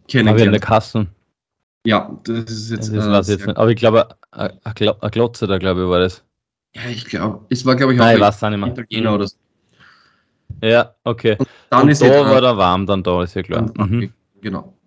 [0.06, 0.40] kennengelernt.
[0.40, 1.08] Aber in der Kassen.
[1.84, 2.94] Ja, das ist jetzt.
[2.94, 3.56] Das äh, jetzt nicht.
[3.56, 6.22] Aber ich glaube, ein Glotze da, glaube ich, war das.
[6.74, 8.68] Ja, ich glaube, es war, glaube ich, auch Nein, ich nicht mehr.
[8.68, 9.36] Italiener oder so.
[10.62, 11.36] Ja, okay.
[11.38, 13.70] Und, dann und ist da war der warm dann da, ist ja klar.
[13.76, 14.12] Mhm.
[14.40, 14.77] Genau.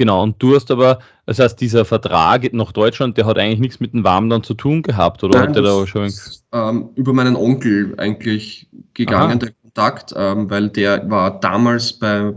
[0.00, 3.80] Genau, und du hast aber, das heißt, dieser Vertrag nach Deutschland, der hat eigentlich nichts
[3.80, 5.40] mit dem Warm dann zu tun gehabt, oder?
[5.40, 9.34] Nein, da schon ist, ähm, über meinen Onkel eigentlich gegangen, Aha.
[9.34, 12.32] der Kontakt, ähm, weil der war damals bei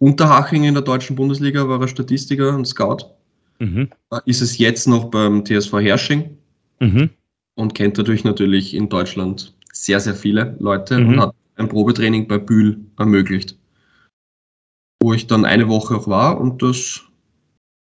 [0.00, 3.04] Unterhaching in der deutschen Bundesliga, war er Statistiker und Scout.
[3.60, 3.88] Mhm.
[4.24, 6.38] Ist es jetzt noch beim TSV Hersching
[6.80, 7.10] mhm.
[7.54, 11.08] und kennt dadurch natürlich in Deutschland sehr, sehr viele Leute mhm.
[11.08, 13.59] und hat ein Probetraining bei Bühl ermöglicht
[15.02, 17.02] wo ich dann eine Woche auch war und das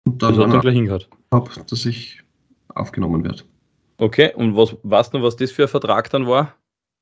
[0.05, 1.09] und dann, das hat gleich hingehört.
[1.31, 2.21] Hab, dass ich
[2.69, 3.43] aufgenommen werde.
[3.97, 6.53] Okay, und was weißt du, was das für ein Vertrag dann war?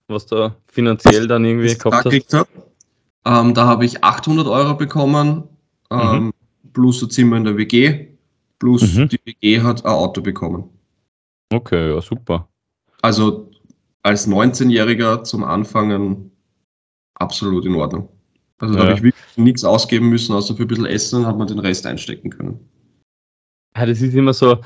[0.08, 2.48] Was da finanziell dann irgendwie was gehabt hast?
[3.26, 5.44] Ähm, da habe ich 800 Euro bekommen,
[5.90, 6.34] ähm, mhm.
[6.74, 8.08] plus ein Zimmer in der WG,
[8.60, 9.10] plus mhm.
[9.10, 10.70] die WG hat ein Auto bekommen.
[11.52, 12.48] Okay, ja, super.
[13.02, 13.50] Also
[14.02, 16.32] als 19-Jähriger zum Anfangen
[17.16, 18.10] absolut in Ordnung.
[18.64, 18.86] Also da ja.
[18.86, 21.60] habe ich wirklich nichts ausgeben müssen, außer für ein bisschen Essen und hat man den
[21.60, 22.58] Rest einstecken können.
[23.76, 24.62] Ja, das ist immer so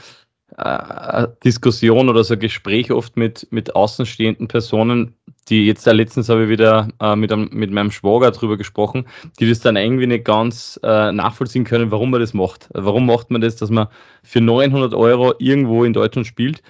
[0.57, 5.15] äh, Diskussion oder so ein Gespräch oft mit, mit außenstehenden Personen,
[5.49, 9.07] die jetzt äh, letztens habe ich wieder äh, mit, einem, mit meinem Schwager darüber gesprochen,
[9.39, 12.69] die das dann irgendwie nicht ganz äh, nachvollziehen können, warum man das macht.
[12.75, 13.87] Warum macht man das, dass man
[14.21, 16.61] für 900 Euro irgendwo in Deutschland spielt?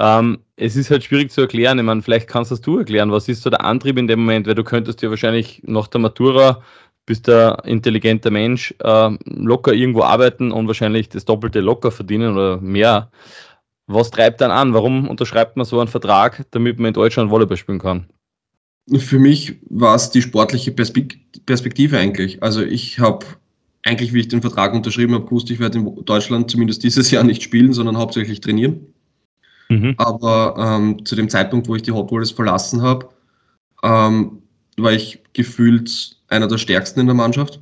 [0.00, 1.78] Ähm, es ist halt schwierig zu erklären.
[1.78, 3.12] Ich meine, vielleicht kannst das du erklären.
[3.12, 4.46] Was ist so der Antrieb in dem Moment?
[4.46, 6.62] Weil du könntest ja wahrscheinlich nach der Matura
[7.04, 12.60] bist ein intelligenter Mensch, äh, locker irgendwo arbeiten und wahrscheinlich das Doppelte locker verdienen oder
[12.60, 13.10] mehr.
[13.86, 14.72] Was treibt dann an?
[14.72, 18.06] Warum unterschreibt man so einen Vertrag, damit man in Deutschland Volleyball spielen kann?
[18.96, 22.42] Für mich war es die sportliche Perspektive eigentlich.
[22.42, 23.26] Also ich habe
[23.82, 27.24] eigentlich, wie ich den Vertrag unterschrieben habe, gewusst, ich werde in Deutschland zumindest dieses Jahr
[27.24, 28.86] nicht spielen, sondern hauptsächlich trainieren.
[29.70, 29.94] Mhm.
[29.98, 33.08] Aber ähm, zu dem Zeitpunkt, wo ich die Hot Wheels verlassen habe,
[33.82, 34.42] ähm,
[34.76, 37.60] war ich gefühlt einer der stärksten in der Mannschaft.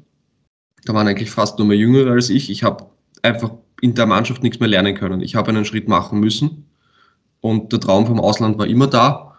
[0.84, 2.50] Da waren eigentlich fast nur mehr Jüngere als ich.
[2.50, 2.86] Ich habe
[3.22, 5.20] einfach in der Mannschaft nichts mehr lernen können.
[5.20, 6.64] Ich habe einen Schritt machen müssen
[7.40, 9.36] und der Traum vom Ausland war immer da.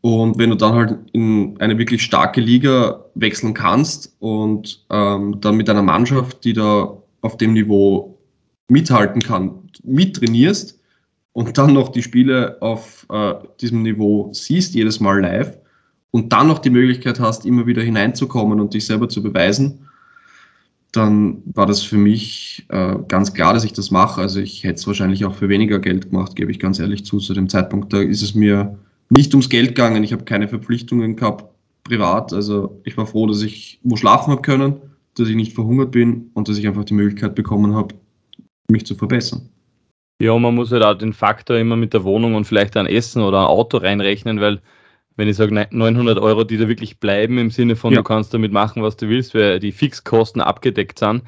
[0.00, 5.56] Und wenn du dann halt in eine wirklich starke Liga wechseln kannst und ähm, dann
[5.56, 8.16] mit einer Mannschaft, die da auf dem Niveau
[8.68, 9.50] mithalten kann,
[9.82, 10.77] mittrainierst
[11.38, 15.56] und dann noch die Spiele auf äh, diesem Niveau siehst, jedes Mal live,
[16.10, 19.86] und dann noch die Möglichkeit hast, immer wieder hineinzukommen und dich selber zu beweisen,
[20.90, 24.20] dann war das für mich äh, ganz klar, dass ich das mache.
[24.20, 27.18] Also ich hätte es wahrscheinlich auch für weniger Geld gemacht, gebe ich ganz ehrlich zu.
[27.18, 28.76] Zu dem Zeitpunkt, da ist es mir
[29.08, 30.02] nicht ums Geld gegangen.
[30.02, 31.44] Ich habe keine Verpflichtungen gehabt,
[31.84, 32.32] privat.
[32.32, 34.74] Also ich war froh, dass ich wo schlafen habe können,
[35.14, 37.94] dass ich nicht verhungert bin und dass ich einfach die Möglichkeit bekommen habe,
[38.68, 39.48] mich zu verbessern.
[40.20, 43.22] Ja, man muss halt auch den Faktor immer mit der Wohnung und vielleicht ein Essen
[43.22, 44.60] oder ein Auto reinrechnen, weil
[45.16, 47.98] wenn ich sage 900 Euro, die da wirklich bleiben, im Sinne von, ja.
[47.98, 51.22] du kannst damit machen, was du willst, weil die Fixkosten abgedeckt sind,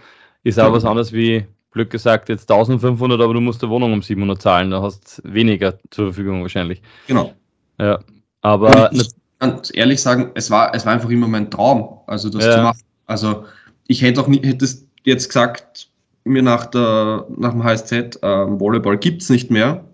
[0.44, 0.72] ist auch ja.
[0.72, 4.70] was anderes wie, blöd gesagt, jetzt 1500, aber du musst eine Wohnung um 700 zahlen,
[4.70, 6.82] da hast weniger zur Verfügung wahrscheinlich.
[7.06, 7.34] Genau.
[7.78, 7.98] Ja,
[8.42, 8.92] aber...
[8.92, 12.56] ich kann ehrlich sagen, es war, es war einfach immer mein Traum, also das ja.
[12.56, 12.80] zu machen.
[13.06, 13.44] Also
[13.86, 15.89] ich hätte auch nicht, hättest jetzt gesagt,
[16.24, 19.84] mir nach, der, nach dem HSZ, äh, Volleyball gibt es nicht mehr,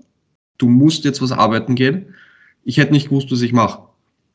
[0.59, 2.15] du musst jetzt was arbeiten gehen.
[2.65, 3.83] Ich hätte nicht gewusst, was ich mache.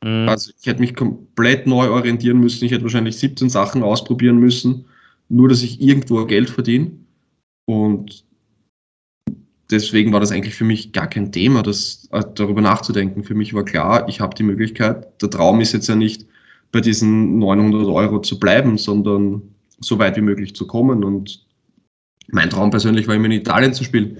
[0.02, 0.28] Mhm.
[0.28, 2.64] Also ich hätte mich komplett neu orientieren müssen.
[2.64, 4.86] Ich hätte wahrscheinlich 17 Sachen ausprobieren müssen,
[5.28, 6.92] nur dass ich irgendwo Geld verdiene.
[7.66, 8.24] Und
[9.70, 13.24] deswegen war das eigentlich für mich gar kein Thema, das, äh, darüber nachzudenken.
[13.24, 15.20] Für mich war klar, ich habe die Möglichkeit.
[15.22, 16.26] Der Traum ist jetzt ja nicht,
[16.72, 19.42] bei diesen 900 Euro zu bleiben, sondern
[19.78, 21.04] so weit wie möglich zu kommen.
[21.04, 21.44] Und
[22.28, 24.18] mein Traum persönlich war immer in Italien zu spielen,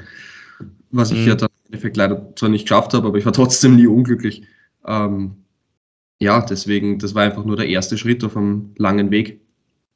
[0.91, 1.29] was ich mhm.
[1.29, 4.43] ja dann im Endeffekt leider zwar nicht geschafft habe, aber ich war trotzdem nie unglücklich.
[4.87, 5.37] Ähm,
[6.21, 9.41] ja, deswegen, das war einfach nur der erste Schritt auf einem langen Weg.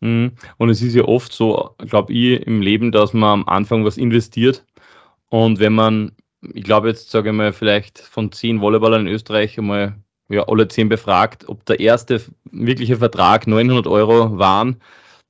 [0.00, 0.32] Mhm.
[0.58, 3.96] Und es ist ja oft so, glaube ich, im Leben, dass man am Anfang was
[3.96, 4.64] investiert
[5.28, 6.12] und wenn man,
[6.54, 9.96] ich glaube jetzt sage ich mal, vielleicht von zehn Volleyballern in Österreich einmal
[10.28, 14.76] ja, alle zehn befragt, ob der erste wirkliche Vertrag 900 Euro waren,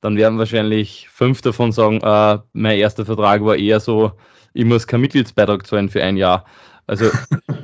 [0.01, 4.11] dann werden wahrscheinlich fünf davon sagen, äh, mein erster Vertrag war eher so,
[4.53, 6.45] ich muss keinen Mitgliedsbeitrag zahlen für ein Jahr.
[6.85, 7.05] Also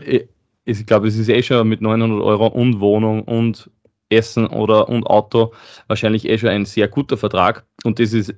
[0.66, 3.70] ich glaube, es ist eh schon mit 900 Euro und Wohnung und
[4.10, 5.54] Essen oder und Auto
[5.88, 7.66] wahrscheinlich eh schon ein sehr guter Vertrag.
[7.84, 8.34] Und das ist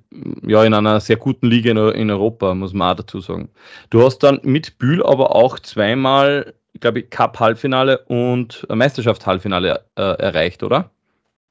[0.45, 3.49] ja in einer sehr guten Liga in, in Europa, muss man auch dazu sagen.
[3.89, 10.63] Du hast dann mit Bühl aber auch zweimal, glaube ich, Cup-Halbfinale und Meisterschaft-Halbfinale äh, erreicht,
[10.63, 10.91] oder?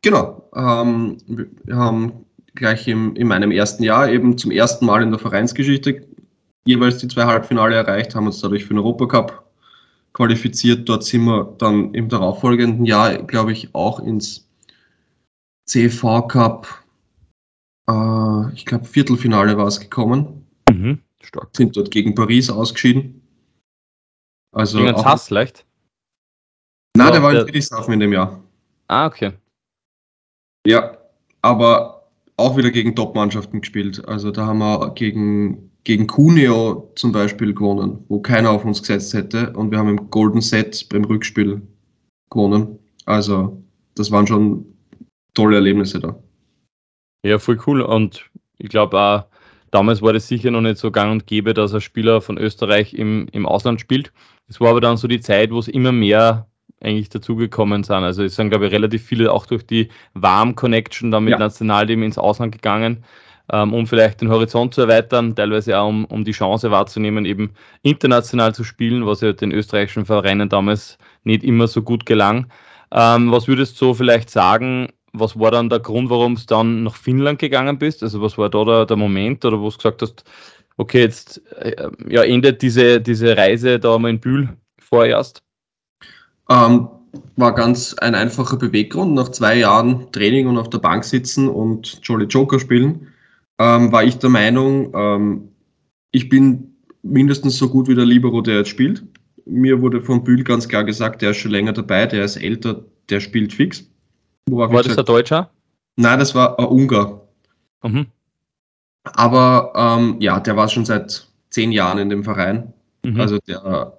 [0.03, 0.51] Genau.
[0.55, 1.17] Ähm,
[1.65, 6.07] wir haben gleich im, in meinem ersten Jahr eben zum ersten Mal in der Vereinsgeschichte
[6.67, 9.45] jeweils die zwei Halbfinale erreicht, haben uns dadurch für den Europacup
[10.13, 10.89] qualifiziert.
[10.89, 14.49] Dort sind wir dann im darauffolgenden Jahr, glaube ich, auch ins
[15.67, 16.85] CV Cup,
[17.89, 20.47] äh, ich glaube, Viertelfinale war es gekommen.
[20.71, 21.51] Mhm, stark.
[21.57, 23.21] Sind dort gegen Paris ausgeschieden.
[24.53, 25.67] Also gegen auch, Hass leicht?
[26.97, 28.43] Nein, der war in Friedrichshafen in dem Jahr.
[28.89, 29.33] Ah, okay.
[30.67, 30.97] Ja,
[31.43, 31.94] aber
[32.37, 34.07] auch wieder gegen Top-Mannschaften gespielt.
[34.09, 39.15] Also da haben wir gegen gegen Cuneo zum Beispiel gewonnen, wo keiner auf uns gesetzt
[39.15, 39.53] hätte.
[39.53, 41.63] Und wir haben im Golden Set beim Rückspiel
[42.31, 42.79] gewonnen.
[43.05, 43.63] Also,
[43.95, 44.65] das waren schon
[45.35, 46.19] tolle Erlebnisse da.
[47.25, 47.83] Ja, voll cool.
[47.83, 49.25] Und ich glaube auch,
[49.71, 52.95] damals war das sicher noch nicht so gang und gäbe, dass ein Spieler von Österreich
[52.95, 54.13] im, im Ausland spielt.
[54.49, 56.49] Es war aber dann so die Zeit, wo es immer mehr
[56.85, 57.97] eigentlich dazugekommen sind.
[57.97, 61.39] Also es sind, glaube ich, relativ viele auch durch die Warm-Connection dann mit ja.
[61.39, 63.05] Nationalteam ins Ausland gegangen
[63.53, 67.53] ähm, um vielleicht den Horizont zu erweitern, teilweise auch um, um die Chance wahrzunehmen, eben
[67.83, 72.47] international zu spielen, was ja den österreichischen Vereinen damals nicht immer so gut gelang.
[72.93, 76.97] Ähm, was würdest du vielleicht sagen, was war dann der Grund, warum es dann nach
[76.97, 78.03] Finnland gegangen bist?
[78.03, 80.25] Also was war da der, der Moment oder wo du gesagt hast,
[80.77, 85.43] okay, jetzt äh, ja, endet diese, diese Reise da mal in Bühl vorerst?
[86.49, 86.89] Ähm,
[87.37, 89.15] war ganz ein einfacher Beweggrund.
[89.15, 93.09] Nach zwei Jahren Training und auf der Bank sitzen und Jolly Joker spielen,
[93.59, 95.49] ähm, war ich der Meinung, ähm,
[96.11, 99.05] ich bin mindestens so gut wie der Libero, der jetzt spielt.
[99.47, 102.85] Mir wurde von Bühl ganz klar gesagt, der ist schon länger dabei, der ist älter,
[103.11, 103.85] der spielt fix.
[104.49, 105.51] Worauf war das gesagt, ein Deutscher?
[105.97, 107.29] Nein, das war ein Ungar.
[107.83, 108.07] Mhm.
[109.05, 112.73] Aber ähm, ja, der war schon seit zehn Jahren in dem Verein.
[113.05, 113.21] Mhm.
[113.21, 113.99] Also der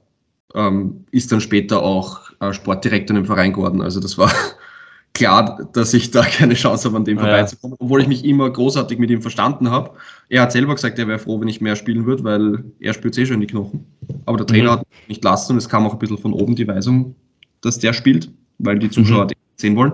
[0.55, 3.81] ähm, ist dann später auch äh, Sportdirektor im Verein geworden.
[3.81, 4.31] Also das war
[5.13, 8.97] klar, dass ich da keine Chance habe, an dem vorbeizukommen, obwohl ich mich immer großartig
[8.97, 9.91] mit ihm verstanden habe.
[10.29, 13.17] Er hat selber gesagt, er wäre froh, wenn ich mehr spielen würde, weil er spielt
[13.17, 13.85] eh schon die Knochen.
[14.25, 14.79] Aber der Trainer mhm.
[14.79, 17.15] hat nicht lassen und es kam auch ein bisschen von oben die Weisung,
[17.61, 19.31] dass der spielt, weil die Zuschauer mhm.
[19.57, 19.93] sehen wollen.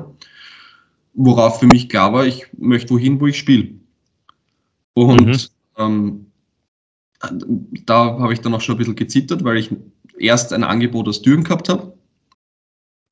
[1.14, 3.74] Worauf für mich klar war, ich möchte wohin, wo ich spiele.
[4.94, 5.38] Und mhm.
[5.78, 6.26] ähm,
[7.86, 9.72] da habe ich dann auch schon ein bisschen gezittert, weil ich
[10.18, 11.94] erst ein Angebot aus Düren gehabt habe.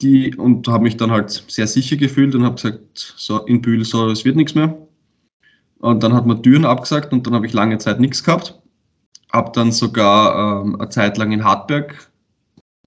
[0.02, 3.84] Die, und habe mich dann halt sehr sicher gefühlt und habe gesagt, so in Bühl,
[3.84, 4.78] so, es wird nichts mehr.
[5.80, 8.62] Und dann hat man Düren abgesagt und dann habe ich lange Zeit nichts gehabt.
[9.32, 12.12] Habe dann sogar ähm, eine Zeit lang in Hartberg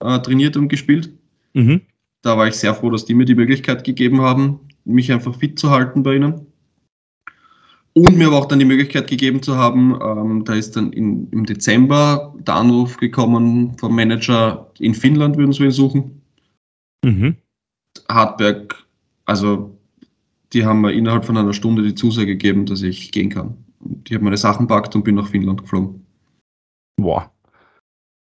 [0.01, 1.11] äh, trainiert und gespielt.
[1.53, 1.83] Mhm.
[2.23, 5.59] Da war ich sehr froh, dass die mir die Möglichkeit gegeben haben, mich einfach fit
[5.59, 6.52] zu halten bei ihnen.
[7.95, 11.29] Und mir aber auch dann die Möglichkeit gegeben zu haben, ähm, da ist dann in,
[11.31, 16.23] im Dezember der Anruf gekommen vom Manager, in Finnland würden sie ihn suchen.
[17.05, 17.37] Mhm.
[18.09, 18.87] Hartberg,
[19.27, 19.77] also
[20.55, 23.59] die haben mir innerhalb von einer Stunde die Zusage gegeben, dass ich gehen kann.
[23.81, 26.07] Und ich habe meine Sachen packt und bin nach Finnland geflogen.
[26.97, 27.31] Boah.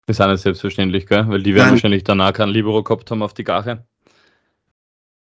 [0.06, 1.28] Das ist auch nicht selbstverständlich, gell?
[1.28, 1.74] Weil die werden Nein.
[1.74, 3.84] wahrscheinlich danach keinen Libero gehabt haben auf die Gache.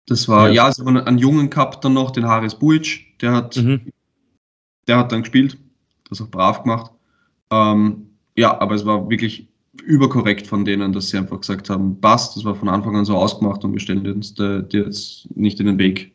[0.06, 3.32] Das war, ja, ja es war einen Jungen gehabt dann noch, den Haris Buic, der
[3.32, 3.92] hat mhm
[4.90, 5.56] der hat dann gespielt,
[6.08, 6.90] das auch brav gemacht.
[7.52, 9.46] Ähm, ja, aber es war wirklich
[9.84, 13.16] überkorrekt von denen, dass sie einfach gesagt haben, passt, das war von Anfang an so
[13.16, 16.12] ausgemacht und wir stellen uns dir jetzt nicht in den Weg.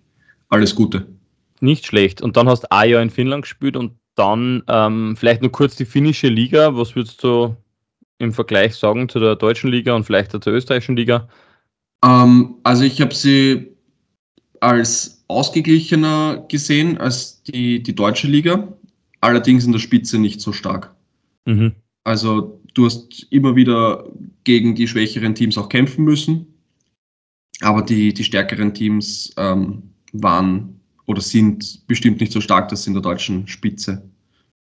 [0.49, 1.07] Alles Gute.
[1.61, 2.21] Nicht schlecht.
[2.21, 5.77] Und dann hast du ein Jahr in Finnland gespielt und dann ähm, vielleicht nur kurz
[5.77, 6.75] die finnische Liga.
[6.75, 7.55] Was würdest du
[8.17, 11.29] im Vergleich sagen zu der deutschen Liga und vielleicht zur österreichischen Liga?
[12.03, 13.73] Ähm, also ich habe sie
[14.59, 18.67] als ausgeglichener gesehen als die, die deutsche Liga,
[19.21, 20.93] allerdings in der Spitze nicht so stark.
[21.45, 21.73] Mhm.
[22.03, 24.05] Also du hast immer wieder
[24.43, 26.45] gegen die schwächeren Teams auch kämpfen müssen,
[27.61, 29.83] aber die, die stärkeren Teams ähm,
[30.13, 34.07] waren oder sind bestimmt nicht so stark, dass sie in der deutschen Spitze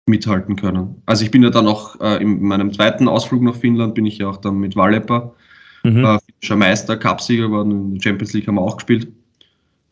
[0.07, 1.01] mithalten können.
[1.07, 4.19] Also ich bin ja dann auch äh, in meinem zweiten Ausflug nach Finnland, bin ich
[4.19, 5.33] ja auch dann mit Wallepa,
[5.85, 6.05] mhm.
[6.05, 9.13] äh, finnischer Meister, Cupsieger geworden, in der Champions League haben wir auch gespielt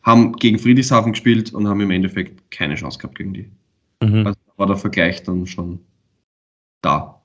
[0.09, 3.49] haben gegen Friedrichshafen gespielt und haben im Endeffekt keine Chance gehabt gegen die.
[4.01, 4.27] Mhm.
[4.27, 5.79] Also war der Vergleich dann schon
[6.81, 7.21] da.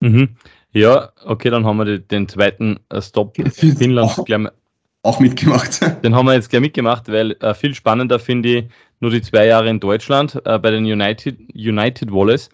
[0.00, 0.36] Mhm.
[0.72, 4.48] Ja, okay, dann haben wir den zweiten äh, Stop Finnland auch, gleich,
[5.02, 5.80] auch mitgemacht.
[6.02, 8.64] Den haben wir jetzt gleich mitgemacht, weil äh, viel spannender finde ich
[9.00, 12.48] nur die zwei Jahre in Deutschland äh, bei den United, United Wallace.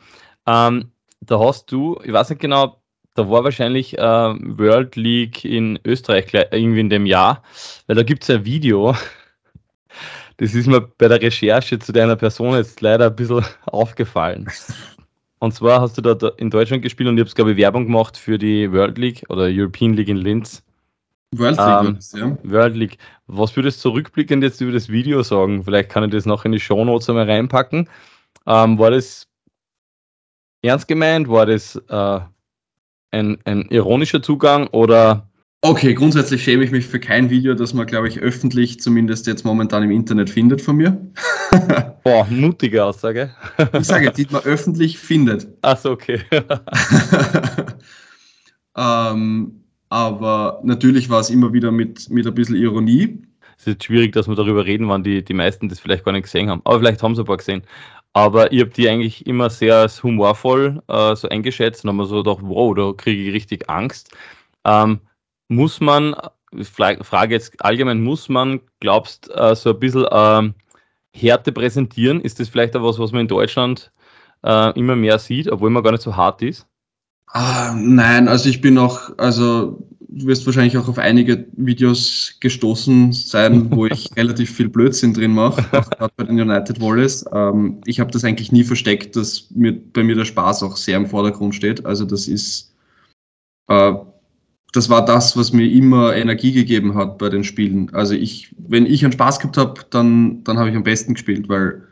[0.47, 2.81] Ähm, da hast du, ich weiß nicht genau,
[3.15, 7.43] da war wahrscheinlich äh, World League in Österreich irgendwie in dem Jahr,
[7.87, 8.95] weil da gibt es ein Video,
[10.39, 14.49] das ist mir bei der Recherche zu deiner Person jetzt leider ein bisschen aufgefallen.
[15.39, 18.17] Und zwar hast du da in Deutschland gespielt und ich habe, glaube ich, Werbung gemacht
[18.17, 20.63] für die World League oder European League in Linz.
[21.33, 22.37] World League, ähm, das, ja.
[22.43, 22.99] World League.
[23.27, 25.65] Was würdest du rückblickend jetzt über das Video sagen?
[25.65, 27.89] Vielleicht kann ich das noch in die Show Notes einmal reinpacken.
[28.47, 29.29] Ähm, war das
[30.63, 31.29] ernst gemeint?
[31.29, 32.21] War das äh,
[33.13, 35.30] ein, ein ironischer Zugang oder
[35.63, 39.45] Okay, grundsätzlich schäme ich mich für kein Video, das man, glaube ich, öffentlich zumindest jetzt
[39.45, 40.99] momentan im Internet findet von mir.
[42.03, 43.31] Boah, mutige Aussage.
[43.75, 45.49] ich sage, die man öffentlich findet.
[45.61, 46.21] Achso, okay.
[48.75, 53.21] ähm, aber natürlich war es immer wieder mit, mit ein bisschen Ironie.
[53.59, 56.23] Es ist schwierig, dass wir darüber reden, wann die, die meisten das vielleicht gar nicht
[56.23, 56.63] gesehen haben.
[56.65, 57.63] Aber vielleicht haben sie ein paar gesehen.
[58.15, 62.23] Aber ich habe die eigentlich immer sehr humorvoll äh, so eingeschätzt und habe mir so
[62.23, 64.17] gedacht, wow, da kriege ich richtig Angst.
[64.65, 65.01] Ähm,
[65.51, 66.15] muss man,
[66.63, 70.55] Frage jetzt allgemein, muss man, glaubst äh, so ein bisschen ähm,
[71.13, 72.21] Härte präsentieren?
[72.21, 73.91] Ist das vielleicht auch was, was man in Deutschland
[74.45, 76.67] äh, immer mehr sieht, obwohl man gar nicht so hart ist?
[77.27, 83.13] Ah, nein, also ich bin auch, also du wirst wahrscheinlich auch auf einige Videos gestoßen
[83.13, 87.25] sein, wo ich relativ viel Blödsinn drin mache, gerade bei den United Wallace.
[87.33, 90.97] Ähm, ich habe das eigentlich nie versteckt, dass mir, bei mir der Spaß auch sehr
[90.97, 91.85] im Vordergrund steht.
[91.85, 92.73] Also das ist
[93.69, 93.95] äh,
[94.73, 97.93] das war das, was mir immer Energie gegeben hat bei den Spielen.
[97.93, 101.49] Also ich, wenn ich einen Spaß gehabt habe, dann, dann habe ich am besten gespielt,
[101.49, 101.83] weil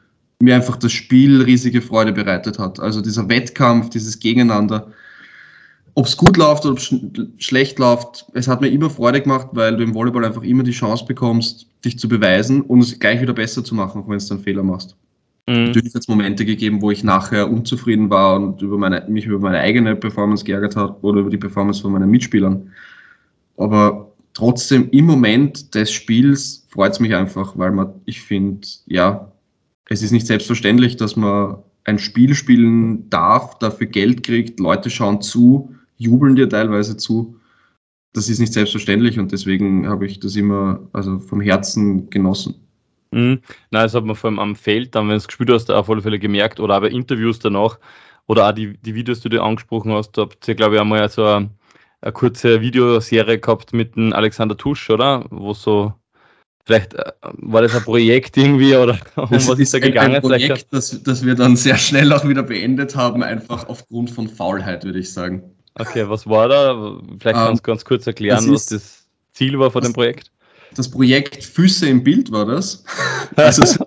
[0.41, 2.79] mir einfach das Spiel riesige Freude bereitet hat.
[2.79, 4.93] Also dieser Wettkampf, dieses Gegeneinander,
[5.95, 6.95] ob es gut läuft oder sch
[7.39, 10.70] schlecht läuft, es hat mir immer Freude gemacht, weil du im Volleyball einfach immer die
[10.70, 14.31] Chance bekommst, dich zu beweisen und es gleich wieder besser zu machen, auch wenn du
[14.31, 14.95] einen Fehler machst.
[15.49, 15.64] Mhm.
[15.64, 19.38] Natürlich hat es Momente gegeben, wo ich nachher unzufrieden war und über meine, mich über
[19.38, 22.70] meine eigene Performance geärgert habe oder über die Performance von meinen Mitspielern.
[23.57, 29.32] Aber trotzdem im Moment des Spiels freut es mich einfach, weil man, ich finde, ja,
[29.88, 35.22] es ist nicht selbstverständlich, dass man ein Spiel spielen darf, dafür Geld kriegt, Leute schauen
[35.22, 37.36] zu, jubeln dir teilweise zu.
[38.12, 42.68] Das ist nicht selbstverständlich und deswegen habe ich das immer also vom Herzen genossen.
[43.11, 43.41] Mhm.
[43.71, 45.89] Nein, das hat man vor allem am Feld, dann, wenn du es gespielt hast, auf
[45.89, 47.79] alle Fälle gemerkt oder auch bei Interviews danach
[48.27, 51.09] oder auch die, die Videos, die du angesprochen hast, da habt ihr, glaube ich, einmal
[51.09, 51.51] so eine,
[52.01, 55.25] eine kurze Videoserie gehabt mit dem Alexander Tusch, oder?
[55.31, 55.95] Wo so,
[56.65, 60.17] vielleicht äh, war das ein Projekt irgendwie oder um das was ist da gegangen?
[60.17, 64.29] Ein Projekt, das, das wir dann sehr schnell auch wieder beendet haben, einfach aufgrund von
[64.29, 65.43] Faulheit, würde ich sagen.
[65.75, 66.99] Okay, was war da?
[67.19, 70.31] Vielleicht kannst du um, ganz kurz erklären, das was das Ziel war von dem Projekt
[70.75, 72.85] das Projekt Füße im Bild war das.
[73.37, 73.85] Also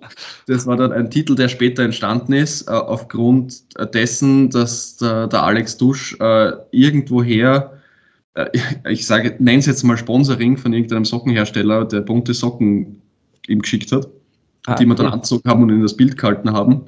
[0.48, 3.64] das war dann ein Titel, der später entstanden ist, äh, aufgrund
[3.94, 7.74] dessen, dass der, der Alex Dusch äh, irgendwoher,
[8.36, 8.46] äh,
[8.90, 13.02] ich sage, nenne es jetzt mal Sponsoring von irgendeinem Sockenhersteller, der bunte Socken
[13.48, 14.08] ihm geschickt hat,
[14.68, 16.86] ah, die wir dann angezogen haben und in das Bild gehalten haben.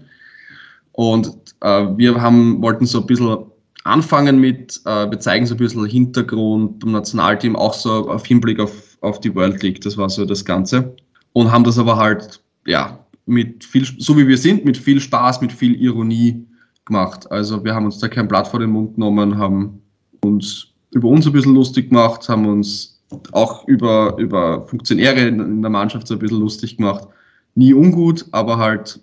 [0.93, 1.27] Und
[1.61, 3.37] äh, wir haben, wollten so ein bisschen
[3.83, 8.59] anfangen mit, äh, wir zeigen so ein bisschen Hintergrund beim Nationalteam, auch so auf Hinblick
[8.59, 9.81] auf auf die World League.
[9.81, 10.95] Das war so das Ganze.
[11.33, 15.41] Und haben das aber halt, ja, mit viel, so wie wir sind, mit viel Spaß,
[15.41, 16.45] mit viel Ironie
[16.85, 17.31] gemacht.
[17.31, 19.81] Also wir haben uns da kein Blatt vor den Mund genommen, haben
[20.21, 23.01] uns über uns ein bisschen lustig gemacht, haben uns
[23.31, 27.07] auch über, über Funktionäre in der Mannschaft so ein bisschen lustig gemacht.
[27.55, 28.99] Nie ungut, aber halt,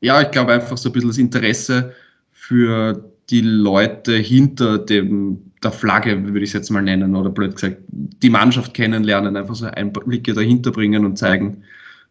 [0.00, 1.92] ja, ich glaube einfach so ein bisschen das Interesse
[2.30, 7.54] für die Leute hinter dem der Flagge, würde ich es jetzt mal nennen, oder blöd
[7.54, 11.62] gesagt, die Mannschaft kennenlernen, einfach so Einblicke dahinter bringen und zeigen,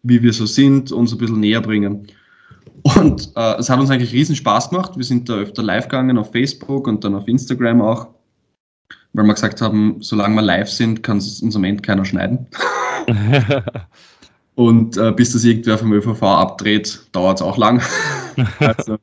[0.04, 2.08] wie wir so sind, uns ein bisschen näher bringen.
[2.84, 4.96] Und äh, es hat uns eigentlich riesen Spaß gemacht.
[4.96, 8.08] Wir sind da öfter live gegangen auf Facebook und dann auf Instagram auch,
[9.14, 12.48] weil wir gesagt haben, solange wir live sind, kann es uns am Ende keiner schneiden.
[14.56, 17.82] und äh, bis das irgendwer vom ÖVV abdreht, dauert es auch lang.
[18.60, 18.98] also,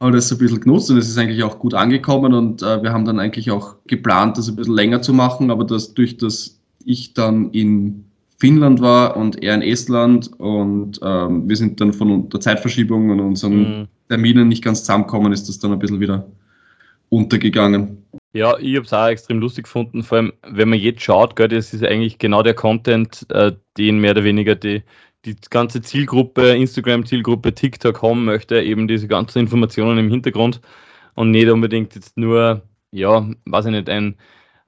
[0.00, 2.82] haben das so ein bisschen genutzt und es ist eigentlich auch gut angekommen und äh,
[2.82, 6.16] wir haben dann eigentlich auch geplant, das ein bisschen länger zu machen, aber das durch
[6.16, 8.04] das ich dann in
[8.38, 13.20] Finnland war und er in Estland und ähm, wir sind dann von der Zeitverschiebung und
[13.20, 13.88] unseren mhm.
[14.08, 16.26] Terminen nicht ganz zusammengekommen, ist das dann ein bisschen wieder
[17.08, 18.04] untergegangen.
[18.32, 21.48] Ja, ich habe es auch extrem lustig gefunden, vor allem wenn man jetzt schaut, gell,
[21.48, 24.82] das ist eigentlich genau der Content, äh, den mehr oder weniger die
[25.24, 30.60] die ganze Zielgruppe, Instagram-Zielgruppe, TikTok haben möchte, eben diese ganzen Informationen im Hintergrund
[31.14, 32.62] und nicht unbedingt jetzt nur,
[32.92, 34.16] ja, weiß ich nicht, ein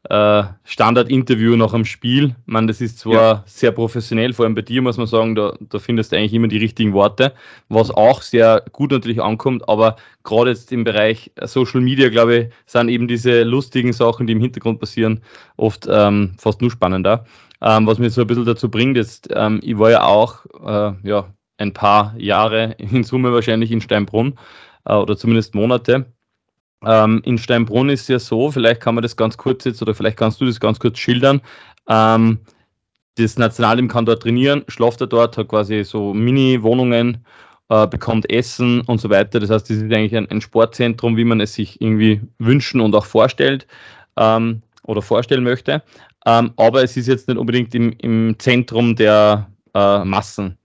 [0.09, 2.35] äh, Standard-Interview nach einem Spiel.
[2.47, 3.45] Ich meine, das ist zwar ja.
[3.47, 6.49] sehr professionell, vor allem bei dir muss man sagen, da, da findest du eigentlich immer
[6.49, 7.35] die richtigen Worte,
[7.69, 12.49] was auch sehr gut natürlich ankommt, aber gerade jetzt im Bereich Social Media, glaube ich,
[12.67, 15.21] sind eben diese lustigen Sachen, die im Hintergrund passieren,
[15.57, 17.27] oft ähm, fast nur spannender.
[17.63, 20.93] Ähm, was mich so ein bisschen dazu bringt, ist, ähm, ich war ja auch äh,
[21.07, 24.39] ja, ein paar Jahre in Summe wahrscheinlich in Steinbrunn
[24.87, 26.07] äh, oder zumindest Monate.
[26.83, 30.17] Ähm, in Steinbrunn ist ja so, vielleicht kann man das ganz kurz jetzt oder vielleicht
[30.17, 31.43] kannst du das ganz kurz schildern.
[31.89, 32.39] Ähm,
[33.17, 37.27] das Nationalteam kann dort trainieren, schlaft er dort, hat quasi so Mini-Wohnungen,
[37.69, 39.41] äh, bekommt Essen und so weiter.
[39.41, 42.95] Das heißt, das ist eigentlich ein, ein Sportzentrum, wie man es sich irgendwie wünschen und
[42.95, 43.67] auch vorstellt
[44.17, 45.83] ähm, oder vorstellen möchte.
[46.27, 50.57] Ähm, aber es ist jetzt nicht unbedingt im, im Zentrum der äh, Massen.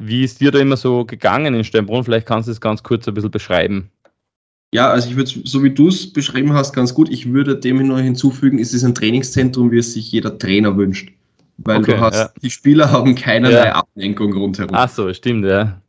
[0.00, 2.04] Wie ist dir da immer so gegangen in Steinbrunn?
[2.04, 3.90] Vielleicht kannst du es ganz kurz ein bisschen beschreiben.
[4.72, 7.08] Ja, also ich würde, so wie du es beschrieben hast, ganz gut.
[7.08, 11.12] Ich würde dem nur hinzufügen, es ist ein Trainingszentrum, wie es sich jeder Trainer wünscht.
[11.58, 12.30] Weil okay, du hast, ja.
[12.42, 13.74] die Spieler haben keinerlei ja.
[13.76, 14.74] Ablenkung rundherum.
[14.74, 15.80] Ach so, stimmt, ja.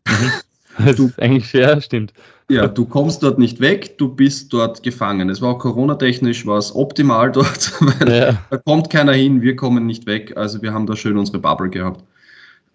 [0.77, 2.13] Das du, eigentlich, ja, stimmt.
[2.49, 5.29] Ja, du kommst dort nicht weg, du bist dort gefangen.
[5.29, 8.37] Es war auch Corona-technisch, war es optimal dort, weil ja.
[8.49, 10.35] da kommt keiner hin, wir kommen nicht weg.
[10.37, 12.03] Also wir haben da schön unsere Bubble gehabt.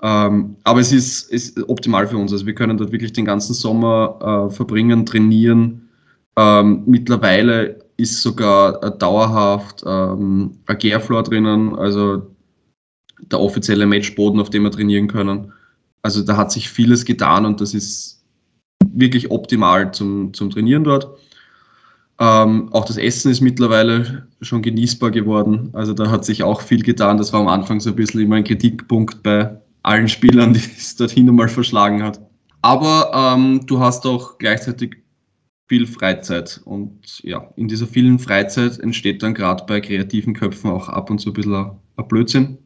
[0.03, 2.32] Ähm, aber es ist, ist optimal für uns.
[2.32, 5.88] Also wir können dort wirklich den ganzen Sommer äh, verbringen, trainieren.
[6.36, 12.22] Ähm, mittlerweile ist sogar äh, dauerhaft ähm, ein Gärfloor drinnen, also
[13.30, 15.53] der offizielle Matchboden, auf dem wir trainieren können.
[16.03, 18.24] Also da hat sich vieles getan und das ist
[18.92, 21.18] wirklich optimal zum, zum Trainieren dort.
[22.18, 25.70] Ähm, auch das Essen ist mittlerweile schon genießbar geworden.
[25.72, 27.16] Also da hat sich auch viel getan.
[27.16, 30.96] Das war am Anfang so ein bisschen immer ein Kritikpunkt bei allen Spielern, die es
[30.96, 32.20] dorthin einmal verschlagen hat.
[32.62, 34.98] Aber ähm, du hast auch gleichzeitig
[35.66, 36.61] viel Freizeit.
[36.64, 41.20] Und ja, in dieser vielen Freizeit entsteht dann gerade bei kreativen Köpfen auch ab und
[41.20, 42.59] zu ein bisschen ein Blödsinn.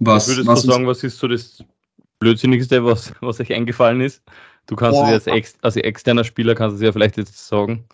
[0.00, 1.64] Was, was würdest was du sagen, was ist so das
[2.22, 4.22] Blödsinnigste, was, was euch eingefallen ist?
[4.66, 7.84] Du kannst es als, ex, als externer Spieler kannst es ja vielleicht jetzt sagen.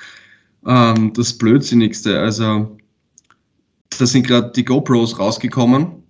[0.66, 2.76] ähm, das Blödsinnigste, also
[3.96, 6.02] da sind gerade die GoPros rausgekommen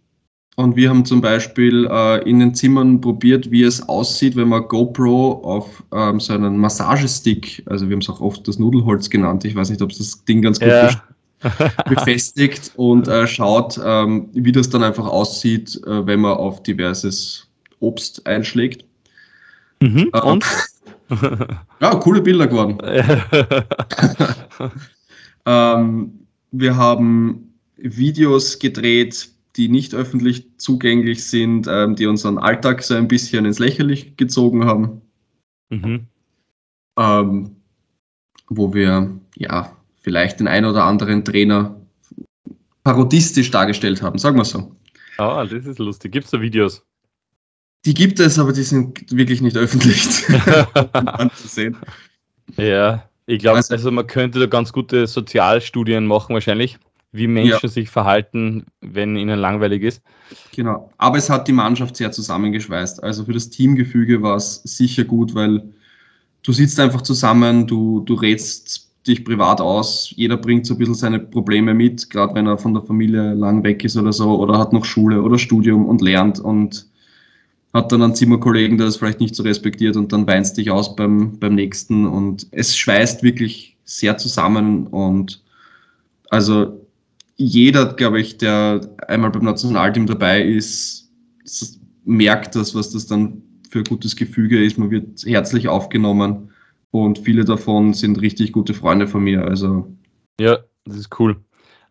[0.57, 4.67] und wir haben zum Beispiel äh, in den Zimmern probiert, wie es aussieht, wenn man
[4.67, 9.45] GoPro auf ähm, so einen Massagestick, also wir haben es auch oft das Nudelholz genannt,
[9.45, 11.03] ich weiß nicht, ob es das Ding ganz gut ja.
[11.87, 17.48] befestigt und äh, schaut, ähm, wie das dann einfach aussieht, äh, wenn man auf diverses
[17.81, 18.85] Obst einschlägt.
[19.81, 20.45] Mhm, äh, und?
[21.81, 22.79] ja, coole Bilder geworden.
[25.47, 32.95] ähm, wir haben Videos gedreht, die nicht öffentlich zugänglich sind, ähm, die unseren Alltag so
[32.95, 35.03] ein bisschen ins Lächerliche gezogen haben.
[35.71, 36.07] Mhm.
[36.99, 37.57] Ähm,
[38.49, 41.79] wo wir ja vielleicht den ein oder anderen Trainer
[42.83, 44.75] parodistisch dargestellt haben, sagen wir so.
[45.19, 46.13] Ah, das ist lustig.
[46.13, 46.83] Gibt es da Videos?
[47.85, 50.07] Die gibt es, aber die sind wirklich nicht öffentlich
[50.93, 51.77] anzusehen.
[52.57, 56.79] Ja, ich glaube, also, also man könnte da ganz gute Sozialstudien machen wahrscheinlich
[57.13, 57.69] wie Menschen ja.
[57.69, 60.03] sich verhalten, wenn ihnen langweilig ist.
[60.55, 60.91] Genau.
[60.99, 63.03] Aber es hat die Mannschaft sehr zusammengeschweißt.
[63.03, 65.63] Also für das Teamgefüge war es sicher gut, weil
[66.43, 70.95] du sitzt einfach zusammen, du, du rätst dich privat aus, jeder bringt so ein bisschen
[70.95, 74.59] seine Probleme mit, gerade wenn er von der Familie lang weg ist oder so, oder
[74.59, 76.87] hat noch Schule oder Studium und lernt und
[77.75, 80.97] hat dann einen Zimmerkollegen, der das vielleicht nicht so respektiert und dann weinst dich aus
[80.97, 85.43] beim, beim nächsten und es schweißt wirklich sehr zusammen und
[86.31, 86.87] also
[87.37, 91.11] jeder, glaube ich, der einmal beim Nationalteam dabei ist,
[92.05, 94.79] merkt das, was das dann für ein gutes Gefüge ist.
[94.79, 96.51] Man wird herzlich aufgenommen
[96.91, 99.45] und viele davon sind richtig gute Freunde von mir.
[99.45, 99.87] Also
[100.41, 101.37] ja, das ist cool.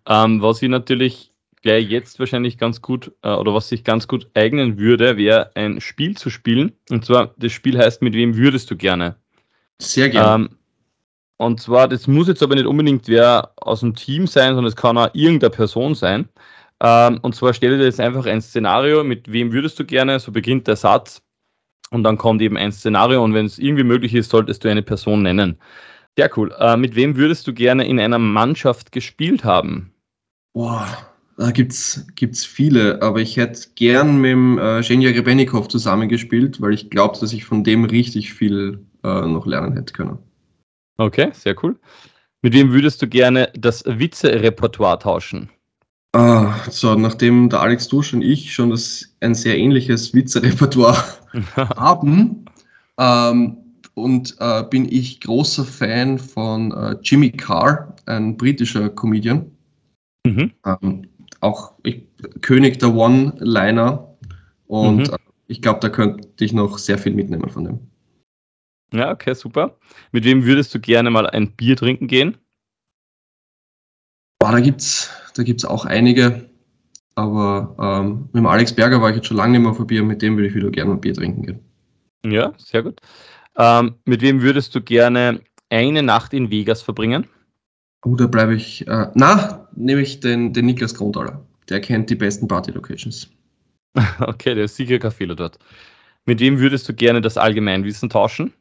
[0.08, 1.34] Ähm, was ich natürlich
[1.68, 5.82] gleich jetzt wahrscheinlich ganz gut äh, oder was sich ganz gut eignen würde, wäre ein
[5.82, 6.72] Spiel zu spielen.
[6.90, 9.18] Und zwar, das Spiel heißt, mit wem würdest du gerne?
[9.82, 10.46] Sehr gerne.
[10.46, 10.50] Ähm,
[11.36, 14.78] und zwar, das muss jetzt aber nicht unbedingt wer aus dem Team sein, sondern es
[14.78, 16.30] kann auch irgendeine Person sein.
[16.82, 20.32] Ähm, und zwar stelle dir jetzt einfach ein Szenario, mit wem würdest du gerne, so
[20.32, 21.22] beginnt der Satz.
[21.92, 24.84] Und dann kommt eben ein Szenario und wenn es irgendwie möglich ist, solltest du eine
[24.84, 25.58] Person nennen.
[26.18, 26.56] Sehr cool.
[26.60, 29.94] Äh, mit wem würdest du gerne in einer Mannschaft gespielt haben?
[30.54, 30.88] Boah,
[31.38, 36.74] da gibt es viele, aber ich hätte gern mit dem äh, Genja Grebennikov zusammengespielt, weil
[36.74, 40.18] ich glaube, dass ich von dem richtig viel äh, noch lernen hätte können.
[40.98, 41.78] Okay, sehr cool.
[42.42, 45.50] Mit wem würdest du gerne das Witze-Repertoire tauschen?
[46.14, 50.98] Ah, so, nachdem der Alex Dusch und ich schon das, ein sehr ähnliches Witze-Repertoire
[51.56, 52.46] haben,
[52.98, 53.58] ähm,
[53.94, 59.50] und äh, bin ich großer Fan von äh, Jimmy Carr, ein britischer Comedian.
[60.24, 60.52] Mhm.
[60.66, 61.08] Ähm,
[61.42, 62.04] auch ich,
[62.42, 64.16] König der One-Liner.
[64.68, 65.14] Und mhm.
[65.14, 65.18] äh,
[65.48, 67.80] ich glaube, da könnte ich noch sehr viel mitnehmen von dem.
[68.94, 69.78] Ja, okay, super.
[70.12, 72.38] Mit wem würdest du gerne mal ein Bier trinken gehen?
[74.40, 76.50] Boah, da gibt's, da gibt's auch einige.
[77.16, 80.04] Aber ähm, mit dem Alex Berger war ich jetzt schon lange nicht mehr auf Bier,
[80.04, 81.60] mit dem würde ich wieder gerne ein Bier trinken gehen.
[82.24, 83.02] Ja, sehr gut.
[83.58, 87.28] Ähm, mit wem würdest du gerne eine Nacht in Vegas verbringen?
[88.06, 88.88] Oh, da bleibe ich.
[88.88, 91.46] Äh, na, nehme ich den, den Niklas Grundaler.
[91.70, 93.30] Der kennt die besten Party-Locations.
[94.20, 95.60] okay, der ist sicher kein Fehler dort.
[96.26, 98.54] Mit wem würdest du gerne das Allgemeinwissen tauschen?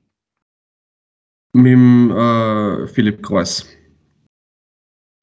[1.52, 3.66] Mit dem äh, Philipp Kreuz.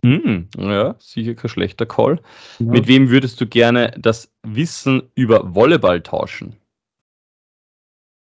[0.03, 2.19] Hm, ja, sicher kein schlechter Call.
[2.59, 2.65] Ja.
[2.65, 6.57] Mit wem würdest du gerne das Wissen über Volleyball tauschen?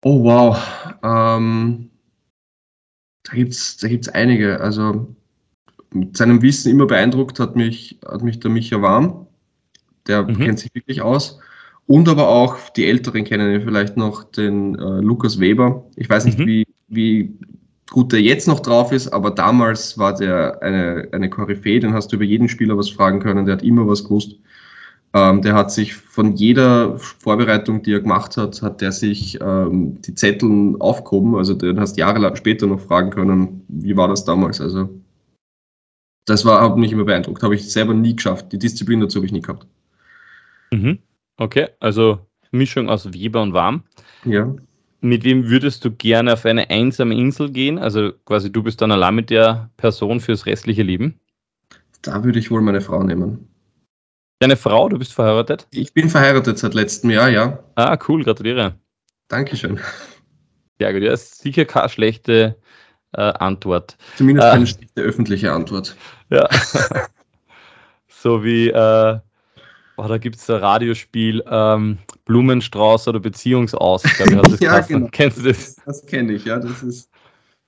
[0.02, 0.56] Oh wow.
[1.02, 1.90] Ähm,
[3.24, 4.60] da gibt es da gibt's einige.
[4.60, 5.14] Also
[5.92, 9.26] mit seinem Wissen immer beeindruckt hat mich, hat mich der Micha Warm.
[10.06, 10.38] Der mhm.
[10.38, 11.40] kennt sich wirklich aus.
[11.86, 15.84] Und aber auch die Älteren kennen vielleicht noch den äh, Lukas Weber.
[15.96, 16.46] Ich weiß nicht, mhm.
[16.46, 17.38] wie, wie
[17.90, 22.10] gut der jetzt noch drauf ist, aber damals war der eine, eine Koryphäe, den hast
[22.10, 24.36] du über jeden Spieler was fragen können, der hat immer was gewusst.
[25.14, 30.00] Ähm, der hat sich von jeder Vorbereitung, die er gemacht hat, hat der sich ähm,
[30.02, 34.60] die Zettel aufgehoben, also den hast jahrelang später noch fragen können, wie war das damals,
[34.60, 34.88] also
[36.26, 39.26] das war, hat mich immer beeindruckt, habe ich selber nie geschafft, die Disziplin dazu habe
[39.26, 39.66] ich nie gehabt.
[40.72, 40.98] Mhm.
[41.38, 42.18] Okay, also
[42.50, 43.84] Mischung aus Weber und Warm.
[44.24, 44.52] Ja.
[45.00, 47.78] mit wem würdest du gerne auf eine einsame Insel gehen?
[47.78, 51.20] Also quasi du bist dann allein mit der Person fürs restliche Leben?
[52.02, 53.48] Da würde ich wohl meine Frau nehmen.
[54.40, 55.66] Deine Frau, du bist verheiratet?
[55.70, 57.62] Ich bin verheiratet seit letztem Jahr, ja.
[57.76, 58.74] Ah, cool, gratuliere.
[59.28, 59.80] Dankeschön.
[60.78, 62.56] Ja, gut, ja, ist sicher keine schlechte
[63.16, 63.96] äh, Antwort.
[64.16, 65.96] Zumindest keine äh, schlechte öffentliche Antwort.
[66.30, 66.48] Ja.
[68.08, 69.18] so wie, äh,
[69.96, 75.08] oh, da gibt es ein Radiospiel, ähm, Blumenstrauß oder Beziehungsaus, das ja, genau.
[75.10, 75.76] Kennst du das?
[75.86, 76.58] Das kenne ich, ja.
[76.58, 77.10] Das ist.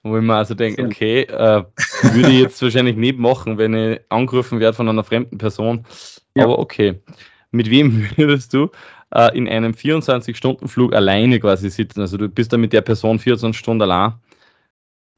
[0.04, 1.64] Wo ich mir also denke, okay, äh,
[2.02, 5.84] würde ich jetzt wahrscheinlich nicht machen, wenn ich angerufen werde von einer fremden Person.
[6.34, 6.44] Ja.
[6.44, 7.00] Aber okay.
[7.50, 8.70] Mit wem würdest du
[9.14, 12.00] äh, in einem 24-Stunden-Flug alleine quasi sitzen?
[12.00, 14.14] Also du bist da mit der Person 24 Stunden allein.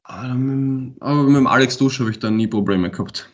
[0.03, 3.29] Aber mit dem Alex Dusch habe ich da nie Probleme gehabt.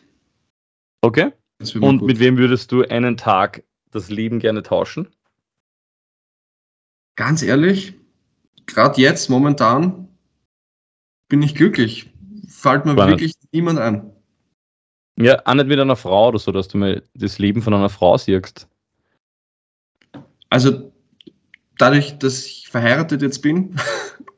[1.00, 1.32] Okay.
[1.80, 5.08] Und mit wem würdest du einen Tag das Leben gerne tauschen?
[7.16, 7.94] Ganz ehrlich,
[8.66, 10.08] gerade jetzt, momentan,
[11.28, 12.12] bin ich glücklich.
[12.48, 13.12] Fällt mir Spannend.
[13.12, 14.12] wirklich niemand ein.
[15.20, 17.88] Ja, auch nicht mit einer Frau oder so, dass du mal das Leben von einer
[17.88, 18.68] Frau siehst.
[20.48, 20.92] Also,
[21.76, 23.76] dadurch, dass ich verheiratet jetzt bin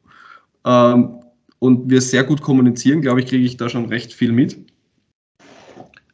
[0.64, 1.22] ähm,
[1.61, 4.58] und wir sehr gut kommunizieren, glaube ich, kriege ich da schon recht viel mit.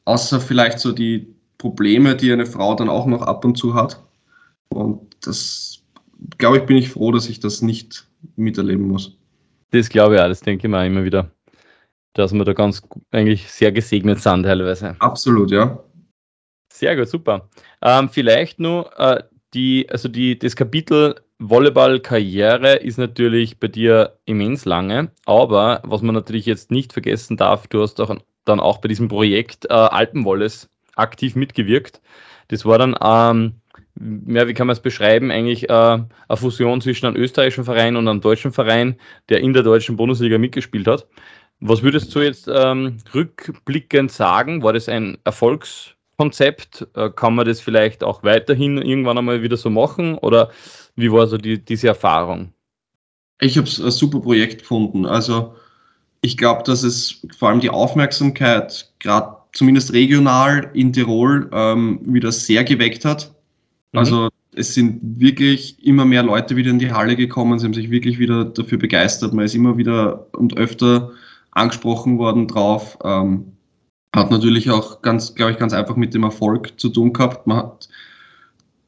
[0.05, 4.03] Außer vielleicht so die Probleme, die eine Frau dann auch noch ab und zu hat.
[4.69, 5.83] Und das,
[6.37, 9.17] glaube ich, bin ich froh, dass ich das nicht miterleben muss.
[9.71, 11.31] Das glaube ich auch, das denke ich mir immer wieder
[12.17, 14.97] dass wir da ganz eigentlich sehr gesegnet sind teilweise.
[15.01, 15.79] Absolut, ja.
[16.73, 17.49] Sehr gut, super.
[17.83, 19.23] Ähm, vielleicht nur äh,
[19.55, 26.15] die, also die, das Kapitel Volleyball-Karriere ist natürlich bei dir immens lange, aber was man
[26.15, 28.17] natürlich jetzt nicht vergessen darf, du hast auch
[28.47, 32.01] dann auch bei diesem Projekt äh, Alpenwolles aktiv mitgewirkt.
[32.49, 33.61] Das war dann, ähm,
[34.35, 38.09] ja, wie kann man es beschreiben, eigentlich äh, eine Fusion zwischen einem österreichischen Verein und
[38.09, 38.97] einem deutschen Verein,
[39.29, 41.07] der in der deutschen Bundesliga mitgespielt hat.
[41.61, 44.63] Was würdest du jetzt ähm, rückblickend sagen?
[44.63, 45.96] War das ein Erfolgskonzept?
[46.19, 50.17] Äh, kann man das vielleicht auch weiterhin irgendwann einmal wieder so machen?
[50.19, 50.51] Oder
[50.97, 52.53] wie war so die, diese Erfahrung?
[53.41, 55.05] Ich habe es ein super Projekt gefunden.
[55.05, 55.55] Also
[56.23, 62.33] ich glaube, dass es vor allem die Aufmerksamkeit, gerade zumindest regional in Tirol, ähm, wieder
[62.33, 63.35] sehr geweckt hat.
[63.93, 63.99] Mhm.
[63.99, 67.91] Also es sind wirklich immer mehr Leute wieder in die Halle gekommen, sie haben sich
[67.91, 69.35] wirklich wieder dafür begeistert.
[69.35, 71.11] Man ist immer wieder und öfter
[71.51, 72.99] angesprochen worden drauf.
[73.05, 73.53] Ähm,
[74.15, 77.47] hat natürlich auch ganz, glaube ich, ganz einfach mit dem Erfolg zu tun gehabt.
[77.47, 77.89] Man hat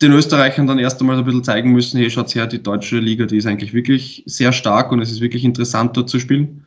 [0.01, 3.27] den Österreichern dann erst einmal ein bisschen zeigen müssen, hey, schaut her, die deutsche Liga,
[3.27, 6.65] die ist eigentlich wirklich sehr stark und es ist wirklich interessant dort zu spielen.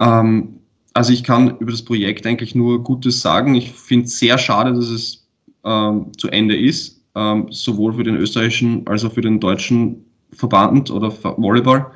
[0.00, 0.60] Ähm,
[0.94, 3.54] also ich kann über das Projekt eigentlich nur Gutes sagen.
[3.54, 5.28] Ich finde es sehr schade, dass es
[5.64, 10.90] ähm, zu Ende ist, ähm, sowohl für den österreichischen als auch für den deutschen Verband
[10.90, 11.86] oder Volleyball,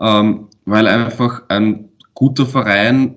[0.00, 3.16] ähm, weil einfach ein guter Verein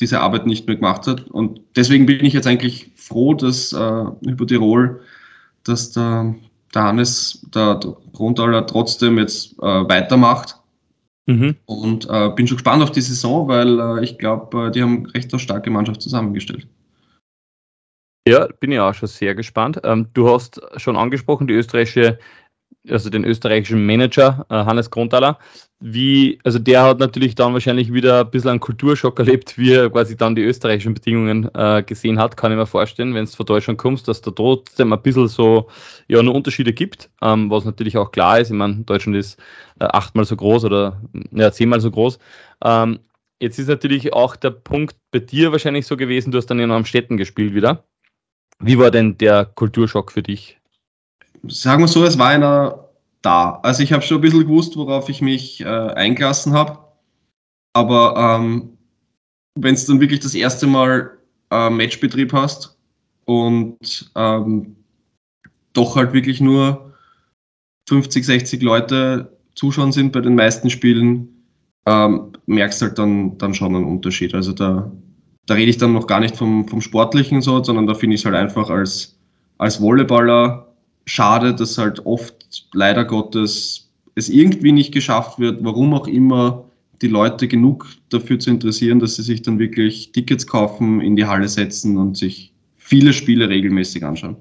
[0.00, 1.28] diese Arbeit nicht mehr gemacht hat.
[1.30, 5.00] Und deswegen bin ich jetzt eigentlich froh, dass äh, über Tirol,
[5.64, 6.34] dass der,
[6.74, 7.80] der Hannes, der
[8.18, 10.56] Rundtaler trotzdem jetzt äh, weitermacht.
[11.26, 11.56] Mhm.
[11.64, 15.06] Und äh, bin schon gespannt auf die Saison, weil äh, ich glaube, äh, die haben
[15.06, 16.66] recht eine starke Mannschaft zusammengestellt.
[18.26, 19.80] Ja, bin ich auch schon sehr gespannt.
[19.84, 22.18] Ähm, du hast schon angesprochen, die österreichische
[22.88, 25.38] also den österreichischen Manager, äh, Hannes Grundaler,
[25.80, 29.90] wie, also der hat natürlich dann wahrscheinlich wieder ein bisschen einen Kulturschock erlebt, wie er
[29.90, 33.46] quasi dann die österreichischen Bedingungen äh, gesehen hat, kann ich mir vorstellen, wenn es von
[33.46, 35.68] Deutschland kommst, dass da trotzdem ein bisschen so,
[36.08, 38.50] ja, nur Unterschiede gibt, ähm, was natürlich auch klar ist.
[38.50, 39.38] Ich meine, Deutschland ist
[39.80, 41.00] äh, achtmal so groß oder
[41.32, 42.18] ja, zehnmal so groß.
[42.64, 43.00] Ähm,
[43.40, 46.70] jetzt ist natürlich auch der Punkt bei dir wahrscheinlich so gewesen, du hast dann in
[46.70, 47.84] einem Städten gespielt wieder.
[48.58, 50.58] Wie war denn der Kulturschock für dich?
[51.48, 52.88] Sagen wir so, es war einer
[53.22, 53.60] da.
[53.62, 56.78] Also ich habe schon ein bisschen gewusst, worauf ich mich äh, eingelassen habe.
[57.72, 58.76] Aber ähm,
[59.54, 61.18] wenn es dann wirklich das erste Mal
[61.50, 62.78] äh, Matchbetrieb hast
[63.24, 64.76] und ähm,
[65.72, 66.92] doch halt wirklich nur
[67.88, 71.28] 50, 60 Leute zuschauen sind bei den meisten Spielen,
[71.86, 74.34] ähm, merkst halt dann, dann schon einen Unterschied.
[74.34, 74.90] Also da,
[75.46, 78.22] da rede ich dann noch gar nicht vom, vom Sportlichen so, sondern da finde ich
[78.22, 79.18] es halt einfach als,
[79.58, 80.73] als Volleyballer
[81.06, 86.64] schade, dass halt oft leider Gottes es irgendwie nicht geschafft wird, warum auch immer
[87.02, 91.26] die Leute genug dafür zu interessieren, dass sie sich dann wirklich Tickets kaufen, in die
[91.26, 94.36] Halle setzen und sich viele Spiele regelmäßig anschauen.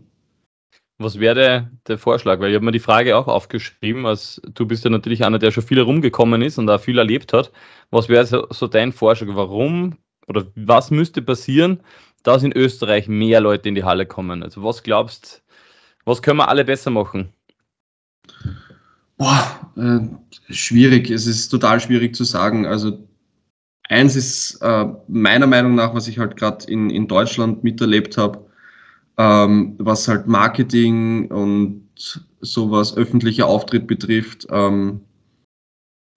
[0.99, 2.39] Was wäre der Vorschlag?
[2.39, 5.51] Weil ich habe mir die Frage auch aufgeschrieben, als du bist ja natürlich einer, der
[5.51, 7.51] schon viel herumgekommen ist und auch viel erlebt hat.
[7.89, 9.27] Was wäre so, so dein Vorschlag?
[9.31, 9.97] Warum
[10.27, 11.79] oder was müsste passieren,
[12.21, 14.43] dass in Österreich mehr Leute in die Halle kommen?
[14.43, 15.42] Also was glaubst du,
[16.05, 17.29] was können wir alle besser machen?
[19.17, 19.99] Boah, äh,
[20.53, 21.09] schwierig.
[21.09, 22.65] Es ist total schwierig zu sagen.
[22.65, 23.07] Also
[23.89, 28.45] eins ist äh, meiner Meinung nach, was ich halt gerade in, in Deutschland miterlebt habe,
[29.17, 31.87] ähm, was halt Marketing und
[32.41, 34.47] sowas öffentlicher Auftritt betrifft.
[34.49, 35.01] Ähm,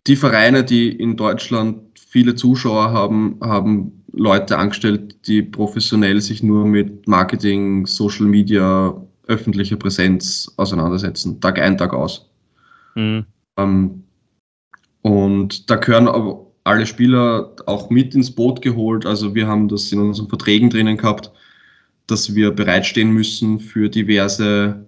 [0.06, 6.64] die Vereine, die in Deutschland viele Zuschauer haben, haben Leute angestellt, die professionell sich nur
[6.64, 8.94] mit Marketing, Social Media,
[9.26, 12.30] öffentlicher Präsenz auseinandersetzen, Tag ein, Tag aus.
[12.94, 13.26] Mhm.
[13.56, 14.02] Ähm,
[15.02, 19.06] und da gehören aber alle Spieler auch mit ins Boot geholt.
[19.06, 21.30] Also wir haben das in unseren Verträgen drinnen gehabt,
[22.06, 24.84] dass wir bereitstehen müssen für diverse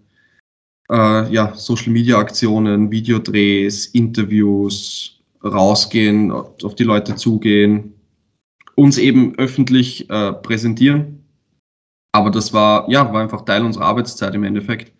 [0.90, 7.94] äh, ja, Social-Media-Aktionen, Videodrehs, Interviews, rausgehen, auf die Leute zugehen,
[8.74, 11.17] uns eben öffentlich äh, präsentieren.
[12.12, 14.92] Aber das war, ja, war einfach Teil unserer Arbeitszeit im Endeffekt.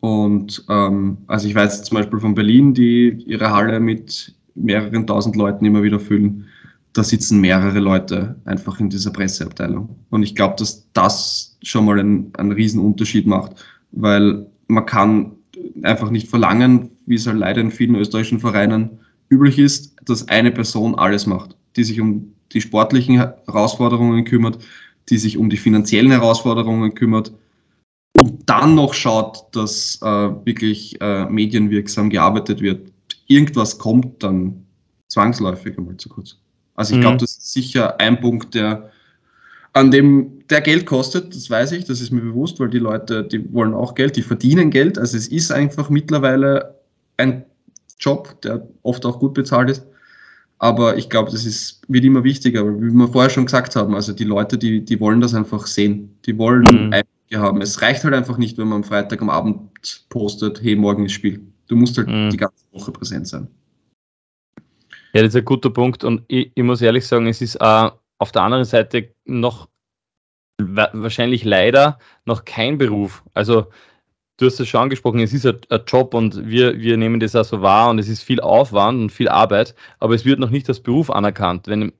[0.00, 5.36] Und ähm, also ich weiß zum Beispiel von Berlin, die ihre Halle mit mehreren tausend
[5.36, 6.46] Leuten immer wieder füllen.
[6.92, 9.96] Da sitzen mehrere Leute einfach in dieser Presseabteilung.
[10.10, 13.52] Und ich glaube, dass das schon mal einen, einen riesen Unterschied macht,
[13.92, 15.32] weil man kann
[15.82, 18.98] einfach nicht verlangen, wie es halt leider in vielen österreichischen Vereinen
[19.30, 24.58] üblich ist, dass eine Person alles macht, die sich um die sportlichen Herausforderungen kümmert,
[25.08, 27.32] die sich um die finanziellen Herausforderungen kümmert
[28.16, 32.92] und dann noch schaut, dass äh, wirklich äh, medienwirksam gearbeitet wird.
[33.26, 34.64] Irgendwas kommt dann
[35.08, 36.38] zwangsläufig einmal zu kurz.
[36.74, 37.02] Also ich mhm.
[37.02, 38.90] glaube, das ist sicher ein Punkt, der
[39.72, 43.24] an dem der Geld kostet, das weiß ich, das ist mir bewusst, weil die Leute,
[43.24, 44.98] die wollen auch Geld, die verdienen Geld.
[44.98, 46.78] Also es ist einfach mittlerweile
[47.16, 47.44] ein
[47.98, 49.84] Job, der oft auch gut bezahlt ist.
[50.58, 53.94] Aber ich glaube, das ist, wird immer wichtiger, weil wie wir vorher schon gesagt haben,
[53.94, 56.16] also die Leute, die, die wollen das einfach sehen.
[56.26, 56.92] Die wollen mhm.
[56.92, 57.60] Einblicke haben.
[57.60, 59.60] Es reicht halt einfach nicht, wenn man am Freitag am Abend
[60.08, 61.44] postet, hey, morgen ist Spiel.
[61.68, 62.30] Du musst halt mhm.
[62.30, 63.48] die ganze Woche präsent sein.
[65.12, 67.90] Ja, das ist ein guter Punkt und ich, ich muss ehrlich sagen, es ist äh,
[68.18, 69.68] auf der anderen Seite noch
[70.60, 73.22] wahrscheinlich leider noch kein Beruf.
[73.34, 73.66] Also
[74.36, 77.44] du hast es schon angesprochen, es ist ein, Job und wir, wir nehmen das auch
[77.44, 80.68] so wahr und es ist viel Aufwand und viel Arbeit, aber es wird noch nicht
[80.68, 81.68] als Beruf anerkannt.
[81.68, 81.92] Wenn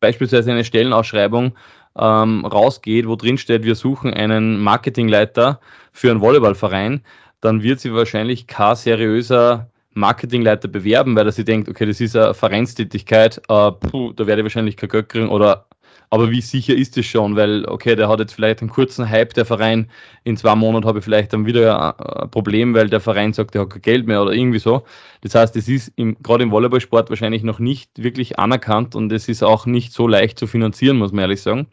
[0.00, 1.54] beispielsweise eine Stellenausschreibung
[1.96, 5.60] ähm, rausgeht, wo drin steht, wir suchen einen Marketingleiter
[5.92, 7.02] für einen Volleyballverein,
[7.40, 12.16] dann wird sie wahrscheinlich kein seriöser Marketingleiter bewerben, weil er sich denkt, okay, das ist
[12.16, 15.66] eine Vereinstätigkeit, äh, puh, da werde ich wahrscheinlich kein Geld kriegen oder
[16.10, 17.36] aber wie sicher ist es schon?
[17.36, 19.90] Weil, okay, der hat jetzt vielleicht einen kurzen Hype, der Verein,
[20.24, 23.62] in zwei Monaten habe ich vielleicht dann wieder ein Problem, weil der Verein sagt, der
[23.62, 24.84] hat kein Geld mehr oder irgendwie so.
[25.22, 25.92] Das heißt, es ist
[26.22, 30.38] gerade im Volleyballsport wahrscheinlich noch nicht wirklich anerkannt und es ist auch nicht so leicht
[30.38, 31.66] zu finanzieren, muss man ehrlich sagen.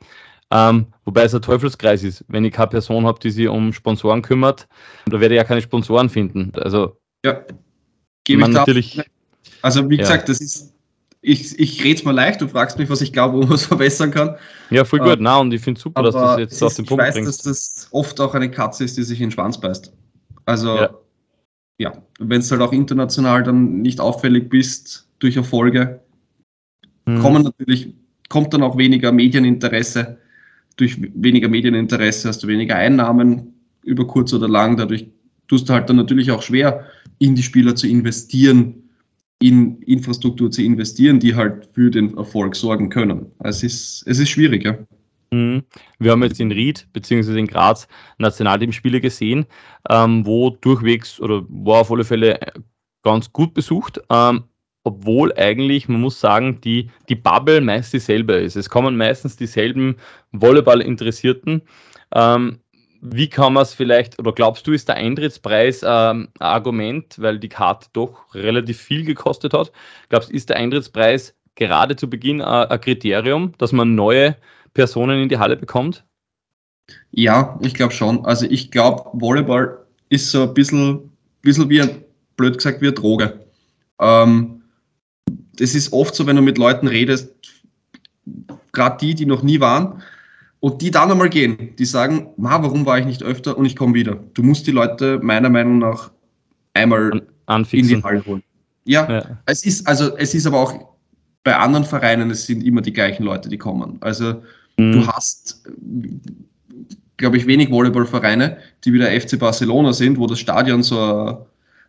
[0.52, 2.24] Ähm, wobei es ein Teufelskreis ist.
[2.28, 4.68] Wenn ich keine Person habe, die sich um Sponsoren kümmert,
[5.08, 6.52] da werde ich ja keine Sponsoren finden.
[6.56, 7.42] Also, ja,
[8.24, 9.02] gebe ich natürlich.
[9.62, 10.74] Also, wie gesagt, das ist
[11.26, 13.66] ich, ich rede es mal leicht, du fragst mich, was ich glaube, wo man es
[13.66, 14.36] verbessern kann.
[14.70, 15.14] Ja, voll gut.
[15.14, 17.18] Ähm, Na, und ich finde super, dass du es jetzt auf den Punkt bringst.
[17.18, 19.94] Ich weiß, dass das oft auch eine Katze ist, die sich in den Schwanz beißt.
[20.46, 20.90] Also, ja,
[21.78, 26.02] ja wenn es halt auch international dann nicht auffällig bist durch Erfolge,
[27.06, 27.22] hm.
[27.22, 27.94] kommen natürlich,
[28.28, 30.18] kommt dann auch weniger Medieninteresse.
[30.76, 33.54] Durch weniger Medieninteresse hast du weniger Einnahmen
[33.84, 34.76] über kurz oder lang.
[34.76, 35.08] Dadurch
[35.48, 36.86] tust du halt dann natürlich auch schwer,
[37.20, 38.83] in die Spieler zu investieren
[39.44, 43.26] in Infrastruktur zu investieren, die halt für den Erfolg sorgen können.
[43.40, 44.78] Es ist, es ist schwierig, ja.
[45.32, 45.64] Mhm.
[46.00, 47.38] Wir haben jetzt in Ried bzw.
[47.38, 47.88] in Graz
[48.20, 49.46] Nationalteamspiele gesehen,
[49.90, 52.40] ähm, wo durchwegs oder war auf alle Fälle
[53.04, 54.46] ganz gut besucht, ähm,
[54.86, 58.56] obwohl eigentlich, man muss sagen, die, die Bubble meist dieselbe ist.
[58.56, 59.98] Es kommen meistens dieselben
[60.32, 61.62] Volleyball-Interessierten.
[62.16, 62.60] Ähm,
[63.06, 67.38] wie kann man es vielleicht, oder glaubst du, ist der Eintrittspreis ähm, ein Argument, weil
[67.38, 69.74] die Karte doch relativ viel gekostet hat?
[70.08, 74.38] Glaubst du, ist der Eintrittspreis gerade zu Beginn äh, ein Kriterium, dass man neue
[74.74, 76.06] Personen in die Halle bekommt?
[77.12, 78.26] Ja, ich glaube schon.
[78.26, 82.06] Also ich glaube, Volleyball ist so ein bisschen, bisschen wie, ein,
[82.38, 83.46] blöd gesagt, wie eine Droge.
[84.00, 84.64] Ähm,
[85.60, 87.34] ist oft so, wenn du mit Leuten redest,
[88.72, 90.02] gerade die, die noch nie waren,
[90.64, 93.96] und die dann einmal gehen, die sagen, warum war ich nicht öfter und ich komme
[93.96, 94.16] wieder.
[94.34, 96.10] Du musst die Leute meiner Meinung nach
[96.74, 97.96] einmal Anfixen.
[97.96, 98.44] in die Halle holen.
[98.86, 100.74] Ja, ja, es ist, also es ist aber auch
[101.44, 103.98] bei anderen Vereinen, es sind immer die gleichen Leute, die kommen.
[104.00, 104.42] Also
[104.78, 104.94] mhm.
[104.94, 105.70] du hast,
[107.18, 108.56] glaube ich, wenig Volleyballvereine,
[108.86, 111.46] die wie der FC Barcelona sind, wo das Stadion so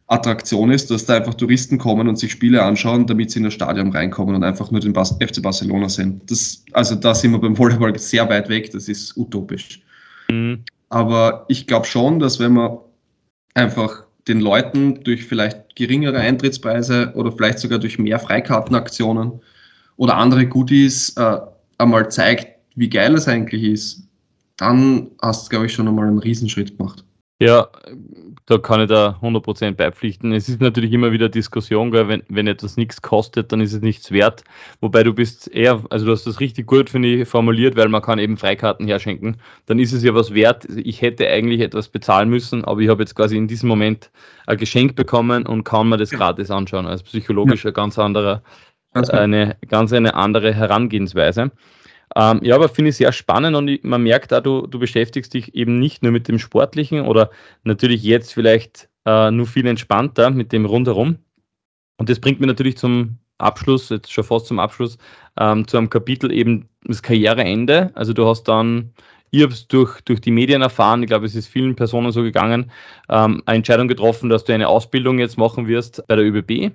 [0.07, 3.55] Attraktion ist, dass da einfach Touristen kommen und sich Spiele anschauen, damit sie in das
[3.55, 6.21] Stadion reinkommen und einfach nur den Bas FC Barcelona sehen.
[6.27, 9.81] Das, also da sind wir beim Volleyball sehr weit weg, das ist utopisch.
[10.31, 10.65] Mhm.
[10.91, 12.79] Aber ich glaube schon, dass wenn man
[13.55, 19.33] einfach den Leuten durch vielleicht geringere Eintrittspreise oder vielleicht sogar durch mehr Freikartenaktionen
[19.97, 21.39] oder andere Goodies äh,
[21.79, 24.03] einmal zeigt, wie geil es eigentlich ist,
[24.57, 27.05] dann hast du, glaube ich, schon einmal einen Riesenschritt gemacht.
[27.41, 27.69] Ja,
[28.47, 30.33] da kann ich da 100% beipflichten.
[30.33, 32.07] Es ist natürlich immer wieder Diskussion, gell?
[32.07, 34.45] Wenn, wenn etwas nichts kostet, dann ist es nichts wert.
[34.81, 38.03] Wobei du bist eher, also du hast das richtig gut, finde ich, formuliert, weil man
[38.03, 39.39] kann eben Freikarten herschenken.
[39.67, 40.65] Dann ist es ja was wert.
[40.77, 44.13] Ich hätte eigentlich etwas bezahlen müssen, aber ich habe jetzt quasi in diesem Moment
[44.47, 46.87] ein Geschenk bekommen und kann mir das gratis anschauen.
[46.87, 47.73] Also psychologisch ja.
[47.73, 48.45] ein ganz anderer,
[48.93, 51.51] ganz eine ganz eine andere Herangehensweise.
[52.17, 55.55] Ähm, ja, aber finde ich sehr spannend und man merkt da, du, du beschäftigst dich
[55.55, 57.31] eben nicht nur mit dem Sportlichen oder
[57.65, 61.19] natürlich jetzt vielleicht äh, nur viel entspannter mit dem Rundherum.
[61.97, 64.97] Und das bringt mir natürlich zum Abschluss, jetzt schon fast zum Abschluss,
[65.39, 67.91] ähm, zu einem Kapitel eben das Karriereende.
[67.95, 68.93] Also du hast dann,
[69.31, 72.23] ich habe es durch, durch die Medien erfahren, ich glaube, es ist vielen Personen so
[72.23, 72.71] gegangen,
[73.09, 76.73] ähm, eine Entscheidung getroffen, dass du eine Ausbildung jetzt machen wirst bei der ÖBB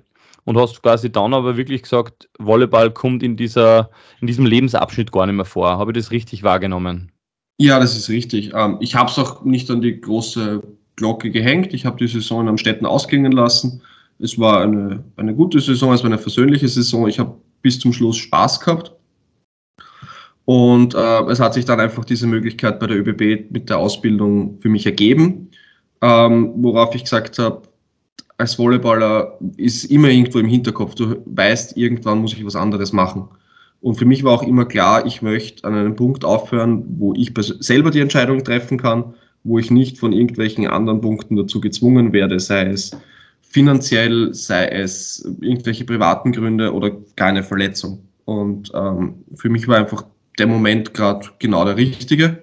[0.50, 3.88] und hast quasi dann aber wirklich gesagt, Volleyball kommt in, dieser,
[4.20, 5.78] in diesem Lebensabschnitt gar nicht mehr vor.
[5.78, 7.12] Habe ich das richtig wahrgenommen?
[7.60, 8.50] Ja, das ist richtig.
[8.52, 10.60] Ähm, ich habe es auch nicht an die große
[10.96, 11.72] Glocke gehängt.
[11.72, 13.80] Ich habe die Saison am Städten ausklingen lassen.
[14.18, 17.06] Es war eine, eine gute Saison, es war eine versöhnliche Saison.
[17.06, 18.92] Ich habe bis zum Schluss Spaß gehabt.
[20.46, 24.58] Und äh, es hat sich dann einfach diese Möglichkeit bei der ÖBB mit der Ausbildung
[24.60, 25.52] für mich ergeben,
[26.02, 27.62] ähm, worauf ich gesagt habe,
[28.40, 30.94] als Volleyballer ist immer irgendwo im Hinterkopf.
[30.94, 33.28] Du weißt, irgendwann muss ich was anderes machen.
[33.82, 37.32] Und für mich war auch immer klar, ich möchte an einem Punkt aufhören, wo ich
[37.60, 39.14] selber die Entscheidung treffen kann,
[39.44, 42.90] wo ich nicht von irgendwelchen anderen Punkten dazu gezwungen werde, sei es
[43.42, 48.00] finanziell, sei es irgendwelche privaten Gründe oder keine Verletzung.
[48.24, 50.04] Und ähm, für mich war einfach
[50.38, 52.38] der Moment gerade genau der richtige.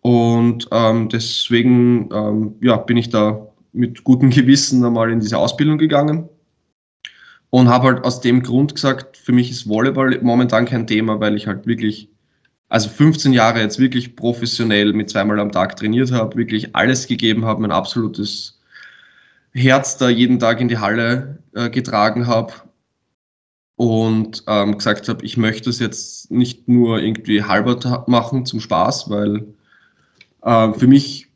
[0.00, 5.78] Und ähm, deswegen ähm, ja, bin ich da mit gutem Gewissen einmal in diese Ausbildung
[5.78, 6.28] gegangen
[7.50, 11.36] und habe halt aus dem Grund gesagt, für mich ist Volleyball momentan kein Thema, weil
[11.36, 12.08] ich halt wirklich,
[12.68, 17.44] also 15 Jahre jetzt wirklich professionell mit zweimal am Tag trainiert habe, wirklich alles gegeben
[17.44, 18.60] habe, mein absolutes
[19.52, 22.54] Herz da jeden Tag in die Halle äh, getragen habe
[23.76, 29.10] und ähm, gesagt habe, ich möchte es jetzt nicht nur irgendwie halber machen zum Spaß,
[29.10, 29.46] weil
[30.42, 31.28] äh, für mich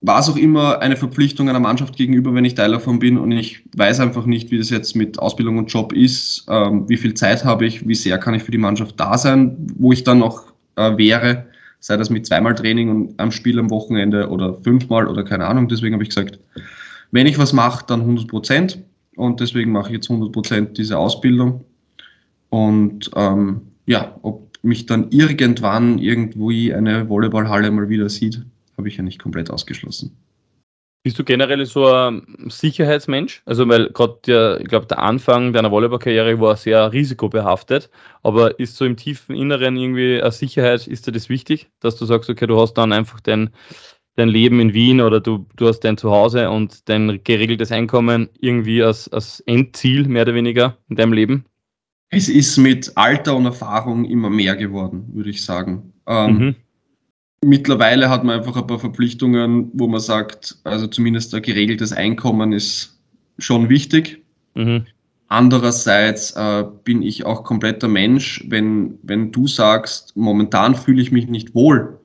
[0.00, 3.32] war es auch immer eine Verpflichtung einer Mannschaft gegenüber, wenn ich Teil davon bin und
[3.32, 7.14] ich weiß einfach nicht, wie das jetzt mit Ausbildung und Job ist, ähm, wie viel
[7.14, 10.20] Zeit habe ich, wie sehr kann ich für die Mannschaft da sein, wo ich dann
[10.20, 11.46] noch äh, wäre,
[11.80, 15.68] sei das mit zweimal Training und am Spiel am Wochenende oder fünfmal oder keine Ahnung.
[15.68, 16.38] Deswegen habe ich gesagt,
[17.10, 18.78] wenn ich was mache, dann 100 Prozent
[19.16, 21.64] und deswegen mache ich jetzt 100 Prozent diese Ausbildung
[22.50, 28.42] und ähm, ja, ob mich dann irgendwann irgendwo eine Volleyballhalle mal wieder sieht,
[28.78, 30.16] habe ich ja nicht komplett ausgeschlossen.
[31.04, 33.42] Bist du generell so ein Sicherheitsmensch?
[33.46, 37.88] Also, weil gerade der, ich glaube, der Anfang deiner Volleyballkarriere war sehr risikobehaftet,
[38.22, 42.04] aber ist so im tiefen Inneren irgendwie eine Sicherheit, ist dir das wichtig, dass du
[42.04, 43.50] sagst, okay, du hast dann einfach dein,
[44.16, 48.82] dein Leben in Wien oder du, du hast dein Zuhause und dein geregeltes Einkommen irgendwie
[48.82, 51.44] als, als Endziel mehr oder weniger in deinem Leben?
[52.10, 55.92] Es ist mit Alter und Erfahrung immer mehr geworden, würde ich sagen.
[56.06, 56.56] Ähm, mhm
[57.44, 62.52] Mittlerweile hat man einfach ein paar Verpflichtungen, wo man sagt, also zumindest ein geregeltes Einkommen
[62.52, 62.98] ist
[63.38, 64.22] schon wichtig.
[64.54, 64.86] Mhm.
[65.28, 71.28] Andererseits äh, bin ich auch kompletter Mensch, wenn, wenn du sagst, momentan fühle ich mich
[71.28, 72.00] nicht wohl,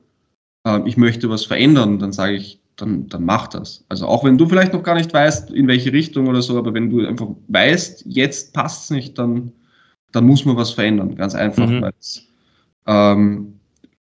[0.66, 3.84] äh, ich möchte was verändern, dann sage ich, dann, dann mach das.
[3.88, 6.74] Also auch wenn du vielleicht noch gar nicht weißt, in welche Richtung oder so, aber
[6.74, 9.52] wenn du einfach weißt, jetzt passt es nicht, dann,
[10.12, 11.14] dann muss man was verändern.
[11.16, 11.90] Ganz einfach, mhm.
[12.86, 13.53] ähm,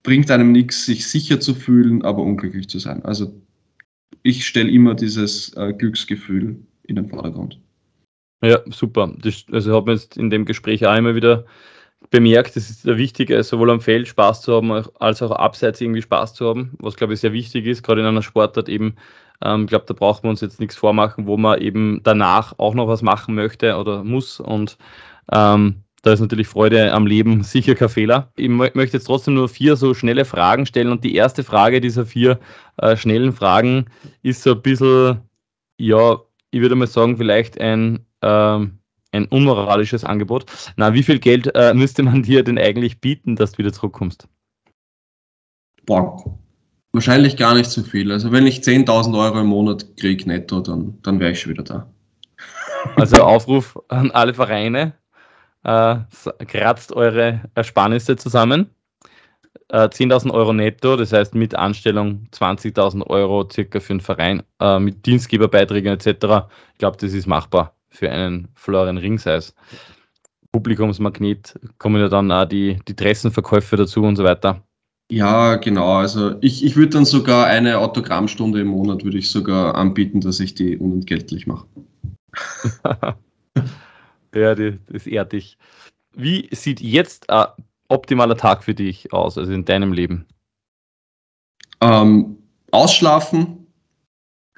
[0.03, 3.05] bringt einem nichts, sich sicher zu fühlen, aber unglücklich zu sein.
[3.05, 3.33] Also
[4.23, 7.61] ich stelle immer dieses äh, Glücksgefühl in den Vordergrund.
[8.43, 9.13] Ja, super.
[9.21, 11.47] Das, also habe jetzt in dem Gespräch auch immer wieder
[12.11, 16.35] bemerkt, es ist wichtig, sowohl am Feld Spaß zu haben, als auch abseits irgendwie Spaß
[16.35, 18.97] zu haben, was glaube ich sehr wichtig ist, gerade in einer Sportart eben.
[19.45, 22.75] Ähm, ich glaube, da brauchen wir uns jetzt nichts vormachen, wo man eben danach auch
[22.75, 24.77] noch was machen möchte oder muss und
[25.33, 28.33] ähm, da ist natürlich Freude am Leben sicher kein Fehler.
[28.37, 30.91] Ich möchte jetzt trotzdem nur vier so schnelle Fragen stellen.
[30.91, 32.41] Und die erste Frage dieser vier
[32.79, 33.87] äh, schnellen Fragen
[34.23, 35.21] ist so ein bisschen,
[35.79, 36.19] ja,
[36.51, 38.79] ich würde mal sagen, vielleicht ein, ähm,
[39.13, 40.47] ein unmoralisches Angebot.
[40.77, 44.27] Na, wie viel Geld äh, müsste man dir denn eigentlich bieten, dass du wieder zurückkommst?
[45.87, 46.37] Boah,
[46.93, 48.11] wahrscheinlich gar nicht so viel.
[48.11, 51.63] Also wenn ich 10.000 Euro im Monat kriege netto, dann, dann wäre ich schon wieder
[51.63, 51.93] da.
[52.97, 54.95] Also Aufruf an alle Vereine,
[55.65, 55.97] äh,
[56.47, 58.71] kratzt eure Ersparnisse zusammen.
[59.69, 64.79] äh, 10.000 Euro netto, das heißt mit Anstellung 20.000 Euro circa für einen Verein, äh,
[64.79, 66.07] mit Dienstgeberbeiträgen etc.
[66.73, 69.55] Ich glaube, das ist machbar für einen Florian Ringseis.
[70.53, 74.63] Publikumsmagnet kommen ja dann auch die, die Dressenverkäufe dazu und so weiter.
[75.11, 75.95] Ja, genau.
[75.95, 80.41] Also ich, ich würde dann sogar eine Autogrammstunde im Monat würde ich sogar anbieten, dass
[80.41, 81.67] ich die unentgeltlich mache.
[84.35, 85.59] ja, die, das ehrt dich.
[86.15, 87.47] Wie sieht jetzt ein
[87.89, 90.27] optimaler Tag für dich aus, also in deinem Leben?
[91.81, 92.39] Ähm,
[92.71, 93.67] ausschlafen,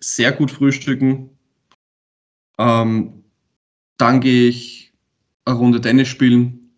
[0.00, 1.30] sehr gut frühstücken.
[2.58, 3.24] Ähm,
[3.96, 4.92] dann gehe ich
[5.44, 6.70] eine Runde Tennis spielen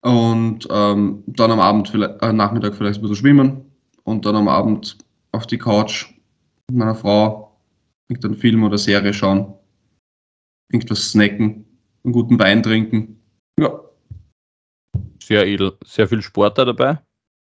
[0.00, 3.72] und ähm, dann am Abend, vielleicht, äh, Nachmittag vielleicht ein bisschen schwimmen
[4.04, 4.98] und dann am Abend
[5.32, 6.06] auf die Couch
[6.68, 7.58] mit meiner Frau
[8.08, 9.52] irgendeinen Film oder Serie schauen,
[10.70, 11.65] irgendwas snacken,
[12.06, 13.20] einen guten Wein trinken.
[13.58, 13.80] Ja.
[15.22, 15.76] Sehr edel.
[15.84, 16.98] Sehr viel Sport da dabei?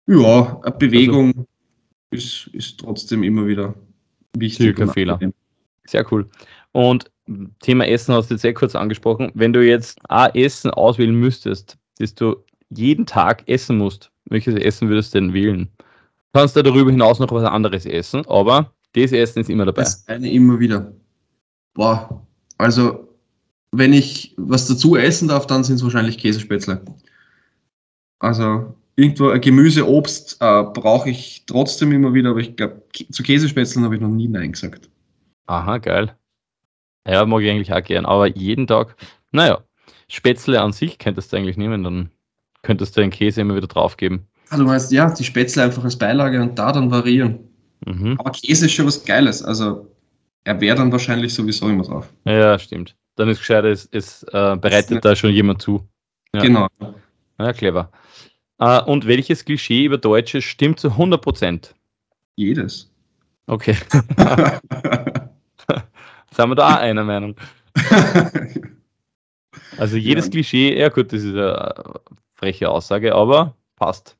[0.07, 1.47] Ja, Bewegung also,
[2.11, 3.75] ist, ist trotzdem immer wieder
[4.37, 4.75] wichtig.
[4.77, 5.19] Kein Fehler.
[5.85, 6.29] Sehr cool.
[6.71, 7.11] Und
[7.59, 9.31] Thema Essen hast du jetzt sehr kurz angesprochen.
[9.33, 12.35] Wenn du jetzt ein Essen auswählen müsstest, das du
[12.69, 15.69] jeden Tag essen musst, welches Essen würdest du denn wählen?
[15.77, 19.83] Du kannst du darüber hinaus noch was anderes essen, aber das Essen ist immer dabei.
[19.83, 20.93] Das eine immer wieder.
[21.73, 22.25] Boah,
[22.57, 23.04] also
[23.77, 26.81] wenn ich was dazu essen darf, dann sind es wahrscheinlich Käsespätzle.
[28.19, 33.83] Also irgendwo Gemüse, Obst äh, brauche ich trotzdem immer wieder, aber ich glaube, zu Käsespätzlen
[33.83, 34.89] habe ich noch nie Nein gesagt.
[35.47, 36.15] Aha, geil.
[37.07, 38.95] Ja, mag ich eigentlich auch gern, aber jeden Tag,
[39.31, 39.59] naja,
[40.07, 42.09] Spätzle an sich könntest du eigentlich nehmen, dann
[42.63, 44.27] könntest du den Käse immer wieder draufgeben.
[44.49, 47.39] Ah, du meinst, ja, die Spätzle einfach als Beilage und da dann variieren.
[47.85, 48.15] Mhm.
[48.17, 49.91] Aber Käse ist schon was Geiles, also
[50.43, 52.11] er wäre dann wahrscheinlich sowieso immer drauf.
[52.25, 52.95] Ja, stimmt.
[53.15, 55.87] Dann ist gescheit, es, es äh, bereitet da schon jemand zu.
[56.33, 56.41] Ja.
[56.41, 56.67] Genau.
[57.39, 57.91] Ja, clever.
[58.59, 61.71] Äh, und welches Klischee über Deutsche stimmt zu 100%?
[62.35, 62.91] Jedes.
[63.47, 63.73] Okay.
[66.31, 67.35] Sind wir da auch einer Meinung?
[69.77, 70.31] Also jedes ja.
[70.31, 71.73] Klischee, ja gut, das ist eine
[72.33, 74.15] freche Aussage, aber passt.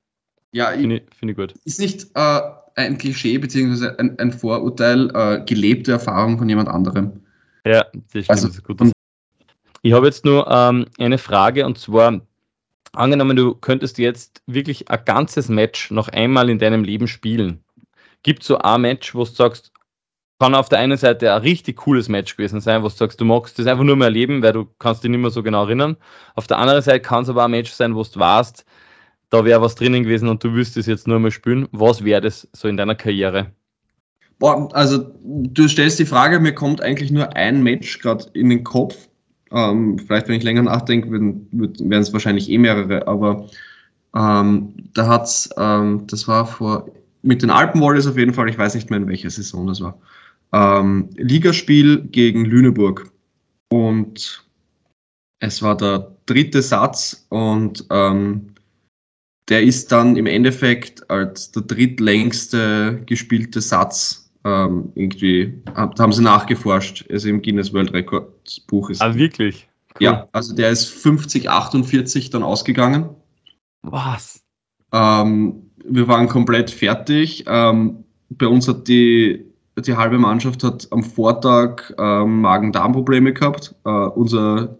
[0.51, 1.53] Ja, finde ich, find ich, gut.
[1.65, 2.41] Ist nicht äh,
[2.75, 7.21] ein Klischee beziehungsweise ein, ein Vorurteil, äh, gelebte Erfahrung von jemand anderem.
[7.65, 8.29] Ja, das stimmt.
[8.29, 8.81] Also, das gut.
[9.81, 12.21] Ich habe jetzt nur ähm, eine Frage und zwar,
[12.93, 17.63] angenommen, du könntest jetzt wirklich ein ganzes Match noch einmal in deinem Leben spielen.
[18.23, 19.71] Gibt es so ein Match, wo du sagst,
[20.39, 23.25] kann auf der einen Seite ein richtig cooles Match gewesen sein, wo du sagst, du
[23.25, 25.97] magst das einfach nur mehr erleben, weil du kannst dich nicht mehr so genau erinnern.
[26.35, 28.65] Auf der anderen Seite kann es aber ein Match sein, wo du weißt,
[29.29, 31.67] da wäre was drinnen gewesen und du wüsstest jetzt nur mehr spielen.
[31.71, 33.51] Was wäre das so in deiner Karriere?
[34.39, 38.63] Boah, also du stellst die Frage, mir kommt eigentlich nur ein Match gerade in den
[38.63, 39.07] Kopf.
[39.51, 43.47] Ähm, vielleicht, wenn ich länger nachdenke, wären es wahrscheinlich eh mehrere, aber
[44.15, 46.89] ähm, da hat's, ähm, das war vor,
[47.21, 49.81] mit den Alpen Warriors auf jeden Fall, ich weiß nicht mehr in welcher Saison das
[49.81, 49.97] war
[50.55, 53.11] ähm, Ligaspiel gegen Lüneburg.
[53.69, 54.43] Und
[55.39, 58.53] es war der dritte Satz und ähm,
[59.49, 67.05] der ist dann im Endeffekt als der drittlängste gespielte Satz ähm, irgendwie, haben sie nachgeforscht,
[67.11, 69.01] also im Guinness World Records Buch ist.
[69.01, 69.67] Ah, wirklich?
[69.95, 70.03] Cool.
[70.03, 73.09] Ja, also der ist 50, 48 dann ausgegangen.
[73.81, 74.41] Was?
[74.93, 77.43] Ähm, wir waren komplett fertig.
[77.47, 79.45] Ähm, bei uns hat die
[79.77, 83.75] die halbe Mannschaft hat am Vortag äh, Magen-Darm-Probleme gehabt.
[83.83, 84.77] Äh, unser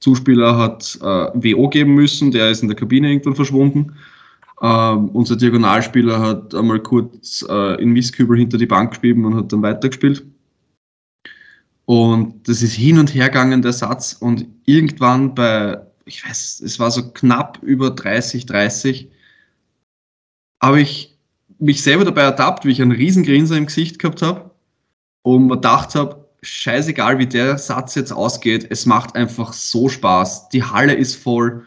[0.00, 3.94] Zuspieler hat äh, WO geben müssen, der ist in der Kabine irgendwann verschwunden.
[4.60, 9.52] Ähm, unser Diagonalspieler hat einmal kurz äh, in Mistkübel hinter die Bank gespielt und hat
[9.52, 10.24] dann weitergespielt.
[11.84, 14.12] Und das ist hin und her gegangen, der Satz.
[14.12, 19.10] Und irgendwann bei, ich weiß, es war so knapp über 30, 30,
[20.62, 21.18] habe ich
[21.58, 24.50] mich selber dabei ertappt, wie ich einen riesen Grinser im Gesicht gehabt habe
[25.22, 30.48] und mir gedacht habe, scheißegal wie der Satz jetzt ausgeht, es macht einfach so Spaß.
[30.48, 31.64] Die Halle ist voll,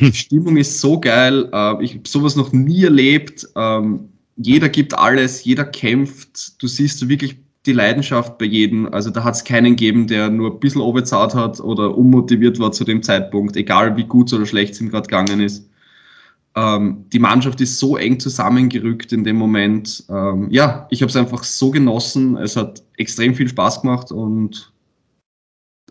[0.00, 3.46] die Stimmung ist so geil, äh, ich habe sowas noch nie erlebt.
[3.56, 8.92] Ähm, jeder gibt alles, jeder kämpft, du siehst wirklich die Leidenschaft bei jedem.
[8.92, 12.72] Also da hat es keinen gegeben, der nur ein bisschen oberzahlt hat oder unmotiviert war
[12.72, 15.68] zu dem Zeitpunkt, egal wie gut oder schlecht es ihm gerade gegangen ist
[16.54, 20.04] ähm, die Mannschaft ist so eng zusammengerückt in dem Moment.
[20.08, 22.36] Ähm, ja, ich habe es einfach so genossen.
[22.36, 24.72] Es hat extrem viel Spaß gemacht und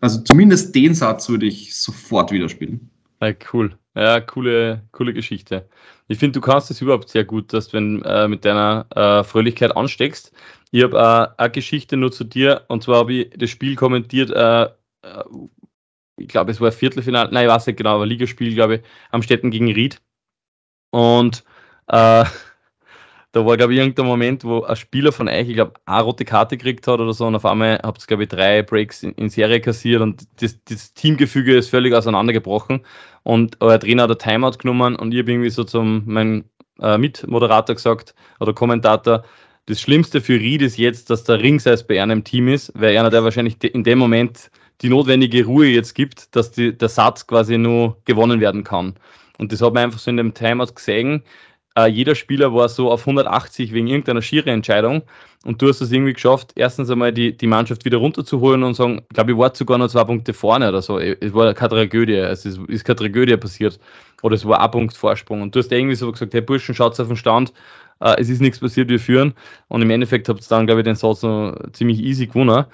[0.02, 2.90] also zumindest den Satz würde ich sofort wieder spielen.
[3.22, 3.78] Ja, cool.
[3.96, 5.70] Ja, coole, coole Geschichte.
[6.08, 9.24] Ich finde, du kannst es überhaupt sehr gut, dass du wenn, äh, mit deiner äh,
[9.24, 10.32] Fröhlichkeit ansteckst.
[10.72, 14.32] Ich habe äh, eine Geschichte nur zu dir und zwar habe ich das Spiel kommentiert.
[14.32, 15.24] Äh, äh,
[16.18, 19.24] ich glaube, es war Viertelfinale, nein, ich weiß nicht genau, aber Ligaspiel, glaube ich, am
[19.24, 20.02] Städten gegen Ried.
[20.92, 21.44] Und
[21.88, 22.26] Äh,
[23.34, 26.26] da war, glaube ich, irgendein Moment, wo ein Spieler von euch, ich glaube, eine rote
[26.26, 29.14] Karte gekriegt hat oder so und auf einmal habt ihr, glaube ich, drei Breaks in,
[29.14, 32.86] in, Serie kassiert und das, das, Teamgefüge ist völlig auseinandergebrochen
[33.24, 36.46] und euer Trainer hat ein Timeout genommen und ich habe irgendwie so zum meinem
[36.82, 39.24] äh, Mitmoderator gesagt oder Kommentator,
[39.68, 43.10] das Schlimmste für Ried ist jetzt, dass der Ringseis bei einem Team ist, weil einer,
[43.10, 44.50] der wahrscheinlich in dem Moment
[44.82, 48.96] die notwendige Ruhe jetzt gibt, dass die, der Satz quasi nur gewonnen werden kann.
[49.38, 51.24] Und das hat man einfach so in dem Timeout gesehen,
[51.78, 55.04] äh, jeder Spieler war so auf 180 wegen irgendeiner schiere Entscheidung
[55.44, 59.02] und du hast es irgendwie geschafft, erstens einmal die, die Mannschaft wieder runterzuholen und sagen,
[59.10, 61.00] ich glaube, ich war sogar noch zwei Punkte vorne oder so.
[61.00, 63.80] Es war keine Tragödie, es ist, ist keine Tragödie passiert.
[64.22, 65.42] Oder es war ein Punkt Vorsprung.
[65.42, 67.54] Und du hast irgendwie so gesagt, hey Burschen, schaut auf den Stand,
[68.02, 69.34] äh, es ist nichts passiert, wir führen.
[69.68, 72.66] Und im Endeffekt habt ihr dann, glaube ich, den Satz noch ziemlich easy gewonnen.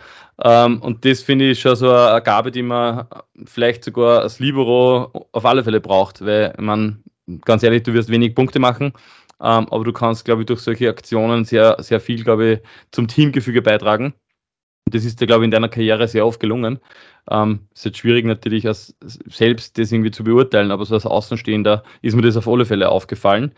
[0.44, 3.06] Ähm, und das finde ich schon so eine Gabe, die man
[3.46, 7.02] vielleicht sogar als Libero auf alle Fälle braucht, weil man
[7.46, 8.94] ganz ehrlich, du wirst wenig Punkte machen,
[9.42, 12.60] ähm, aber du kannst, glaube ich, durch solche Aktionen sehr, sehr viel, glaube ich,
[12.92, 14.14] zum Teamgefüge beitragen.
[14.90, 16.80] Das ist dir, glaube ich, in deiner Karriere sehr oft gelungen.
[17.30, 21.84] Ähm, ist jetzt schwierig natürlich, als selbst das irgendwie zu beurteilen, aber so als Außenstehender
[22.02, 23.54] ist mir das auf alle Fälle aufgefallen.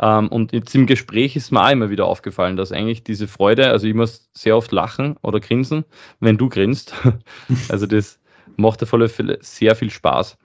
[0.00, 3.70] Ähm, und jetzt im Gespräch ist mir auch immer wieder aufgefallen, dass eigentlich diese Freude,
[3.70, 5.84] also ich muss sehr oft lachen oder grinsen,
[6.20, 6.94] wenn du grinst.
[7.68, 8.20] also das
[8.56, 10.36] macht auf alle Fälle sehr viel Spaß.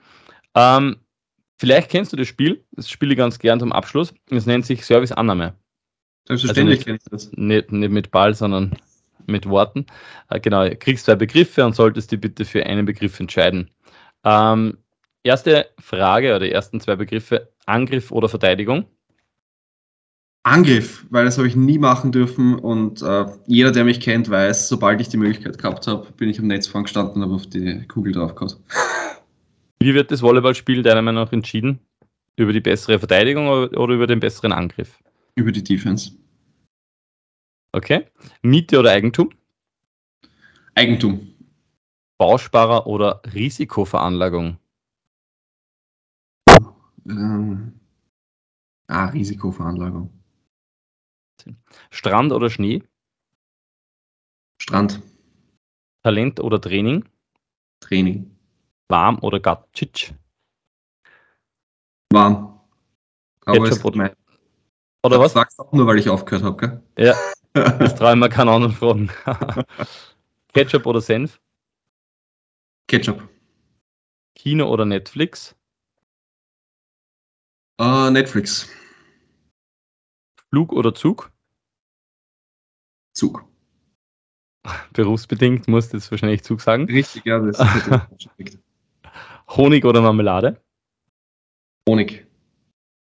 [0.54, 0.96] Ähm,
[1.60, 4.14] Vielleicht kennst du das Spiel, das spiele ich ganz gern zum Abschluss.
[4.30, 5.52] Es nennt sich Service-Annahme.
[6.26, 7.32] Selbstverständlich also kennst du das.
[7.32, 8.78] Nicht, nicht mit Ball, sondern
[9.26, 9.84] mit Worten.
[10.30, 13.70] Äh, genau, du kriegst zwei Begriffe und solltest dich bitte für einen Begriff entscheiden.
[14.24, 14.78] Ähm,
[15.22, 18.86] erste Frage oder die ersten zwei Begriffe: Angriff oder Verteidigung?
[20.44, 24.70] Angriff, weil das habe ich nie machen dürfen und äh, jeder, der mich kennt, weiß,
[24.70, 27.86] sobald ich die Möglichkeit gehabt habe, bin ich am Netz vorgestanden und habe auf die
[27.86, 28.54] Kugel draufgehauen.
[29.82, 31.80] Wie wird das Volleyballspiel deiner Meinung nach entschieden?
[32.36, 35.02] Über die bessere Verteidigung oder über den besseren Angriff?
[35.36, 36.12] Über die Defense.
[37.72, 38.06] Okay.
[38.42, 39.30] Miete oder Eigentum?
[40.74, 41.34] Eigentum.
[42.18, 44.58] Bausparer oder Risikoveranlagung?
[47.08, 47.80] Ähm,
[48.88, 50.10] ah, Risikoveranlagung.
[51.90, 52.82] Strand oder Schnee?
[54.60, 55.00] Strand.
[56.02, 57.08] Talent oder Training?
[57.80, 58.29] Training.
[58.90, 60.14] Warm oder Gatschic?
[62.12, 62.60] Warm.
[63.46, 64.16] Aber Ketchup oder, mein...
[65.04, 65.32] oder was?
[65.32, 66.82] Sagst auch nur, weil ich aufgehört habe, gell?
[66.98, 67.14] Ja,
[67.78, 69.10] das traue ich mir keine anderen fragen.
[70.52, 71.40] Ketchup oder Senf?
[72.88, 73.28] Ketchup.
[74.34, 75.54] Kino oder Netflix?
[77.80, 78.68] Uh, Netflix.
[80.50, 81.30] Flug oder Zug?
[83.14, 83.44] Zug.
[84.92, 86.86] Berufsbedingt musst du jetzt wahrscheinlich Zug sagen.
[86.86, 88.69] Richtig, ja, das ist
[89.56, 90.62] Honig oder Marmelade?
[91.88, 92.24] Honig.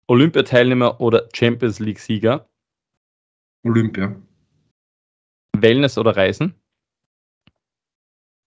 [0.07, 2.49] Olympiateilnehmer oder Champions League-Sieger?
[3.63, 4.17] Olympia.
[5.55, 6.55] Wellness oder Reisen?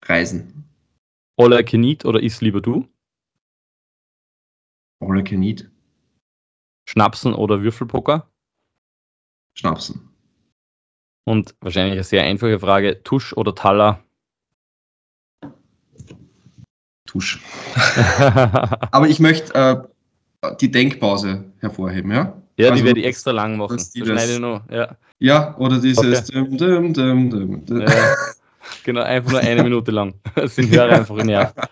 [0.05, 0.67] Reisen.
[1.37, 2.87] Can eat oder isst lieber du?
[4.99, 5.69] Can eat.
[6.89, 8.27] Schnapsen oder Würfelpoker?
[9.55, 10.09] Schnapsen.
[11.25, 14.03] Und wahrscheinlich eine sehr einfache Frage: Tusch oder Taller?
[17.13, 17.39] Tusch.
[18.91, 22.33] Aber ich möchte äh, die Denkpause hervorheben, ja?
[22.57, 23.77] Ja, also, die werde ich extra lang machen.
[23.77, 24.97] Das, das noch, ja.
[25.19, 26.29] ja, oder dieses.
[26.29, 26.57] Okay.
[26.57, 28.15] Dum, dum, dum, ja,
[28.83, 30.15] genau, einfach nur eine Minute lang.
[30.35, 31.53] Das sind Hörer einfach in Nerv.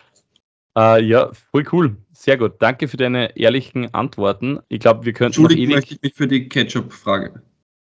[0.78, 1.98] Äh, ja, voll cool.
[2.14, 2.54] Sehr gut.
[2.60, 4.62] Danke für deine ehrlichen Antworten.
[4.70, 5.68] Ich glaube, wir könnten noch ewig...
[5.68, 7.42] möchte ich mich für die Ketchup-Frage.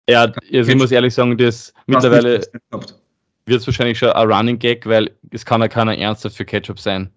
[0.08, 2.42] Ja, also ich muss ehrlich sagen, das mittlerweile
[3.46, 6.78] wird es wahrscheinlich schon ein Running Gag, weil es kann ja keiner ernsthaft für Ketchup
[6.78, 7.10] sein.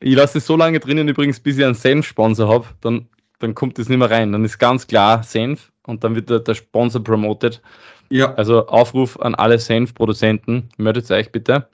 [0.00, 3.08] Ich lasse es so lange drinnen übrigens, bis ich einen Senf-Sponsor habe, dann,
[3.38, 4.32] dann kommt das nicht mehr rein.
[4.32, 7.62] Dann ist ganz klar Senf und dann wird der, der Sponsor promoted.
[8.10, 8.34] Ja.
[8.34, 11.68] Also Aufruf an alle Senf-Produzenten, meldet euch bitte.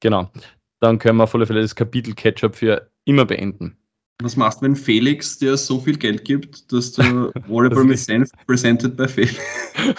[0.00, 0.30] Genau.
[0.80, 3.76] Dann können wir auf alle Fälle das Kapitel Ketchup für immer beenden.
[4.22, 8.30] Was machst du, wenn Felix dir so viel Geld gibt, dass du Volleyball mit Senf
[8.46, 9.38] presented bei Felix?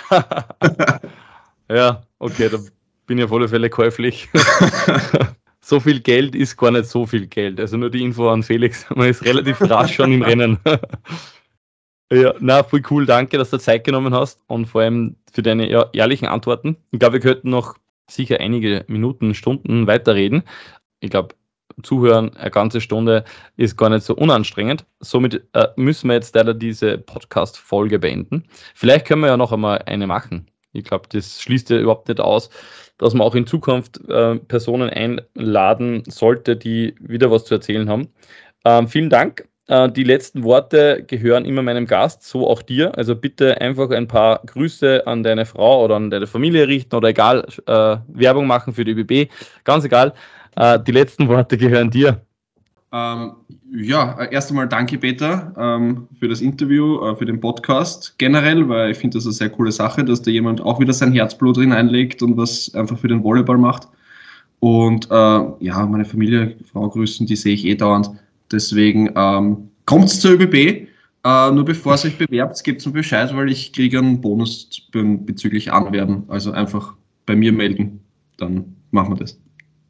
[1.70, 2.58] ja, okay, da
[3.06, 4.28] bin ich auf alle Fälle käuflich.
[5.68, 7.60] so viel Geld ist gar nicht so viel Geld.
[7.60, 8.86] Also nur die Info an Felix.
[8.96, 10.58] Man ist relativ rasch schon im Rennen.
[12.12, 13.06] ja, na, voll cool.
[13.06, 16.78] Danke, dass du Zeit genommen hast und vor allem für deine ehrlichen Antworten.
[16.92, 17.76] Ich glaube, wir könnten noch
[18.10, 20.44] sicher einige Minuten, Stunden weiterreden.
[21.02, 21.36] Ich glaube,
[21.84, 23.26] Zuhören eine ganze Stunde
[23.58, 24.86] ist gar nicht so unanstrengend.
[25.02, 28.46] Somit äh, müssen wir jetzt leider diese Podcast-Folge beenden.
[28.74, 30.48] Vielleicht können wir ja noch einmal eine machen.
[30.78, 32.50] Ich glaube, das schließt ja überhaupt nicht aus,
[32.98, 38.10] dass man auch in Zukunft äh, Personen einladen sollte, die wieder was zu erzählen haben.
[38.66, 42.98] Ähm, vielen Dank Äh, die letzten Worte gehören immer meinem Gast, so auch dir.
[42.98, 47.10] Also bitte einfach ein paar Grüße an deine Frau oder an deine Familie richten oder
[47.10, 49.30] egal, äh, Werbung machen für die ÖBB,
[49.66, 50.14] ganz egal.
[50.56, 52.22] Äh, die letzten Worte gehören dir.
[52.94, 53.34] Ähm,
[53.74, 58.92] ja, erst einmal danke, Peter, ähm, für das Interview, äh, für den Podcast generell, weil
[58.92, 61.74] ich finde das eine sehr coole Sache, dass da jemand auch wieder sein Herzblut drin
[61.74, 63.90] einlegt und was einfach für den Volleyball macht.
[64.60, 68.10] Und äh, ja, meine Familie, Frau grüßen, die sehe ich eh dauernd.
[68.52, 70.88] Deswegen ähm, kommt zur ÖBB.
[71.26, 75.72] Äh, nur bevor es euch bewerbt, gebt mir Bescheid, weil ich kriege einen Bonus bezüglich
[75.72, 76.24] Anwerben.
[76.30, 76.96] Also einfach
[77.26, 78.00] bei mir melden,
[78.38, 79.38] dann machen wir das.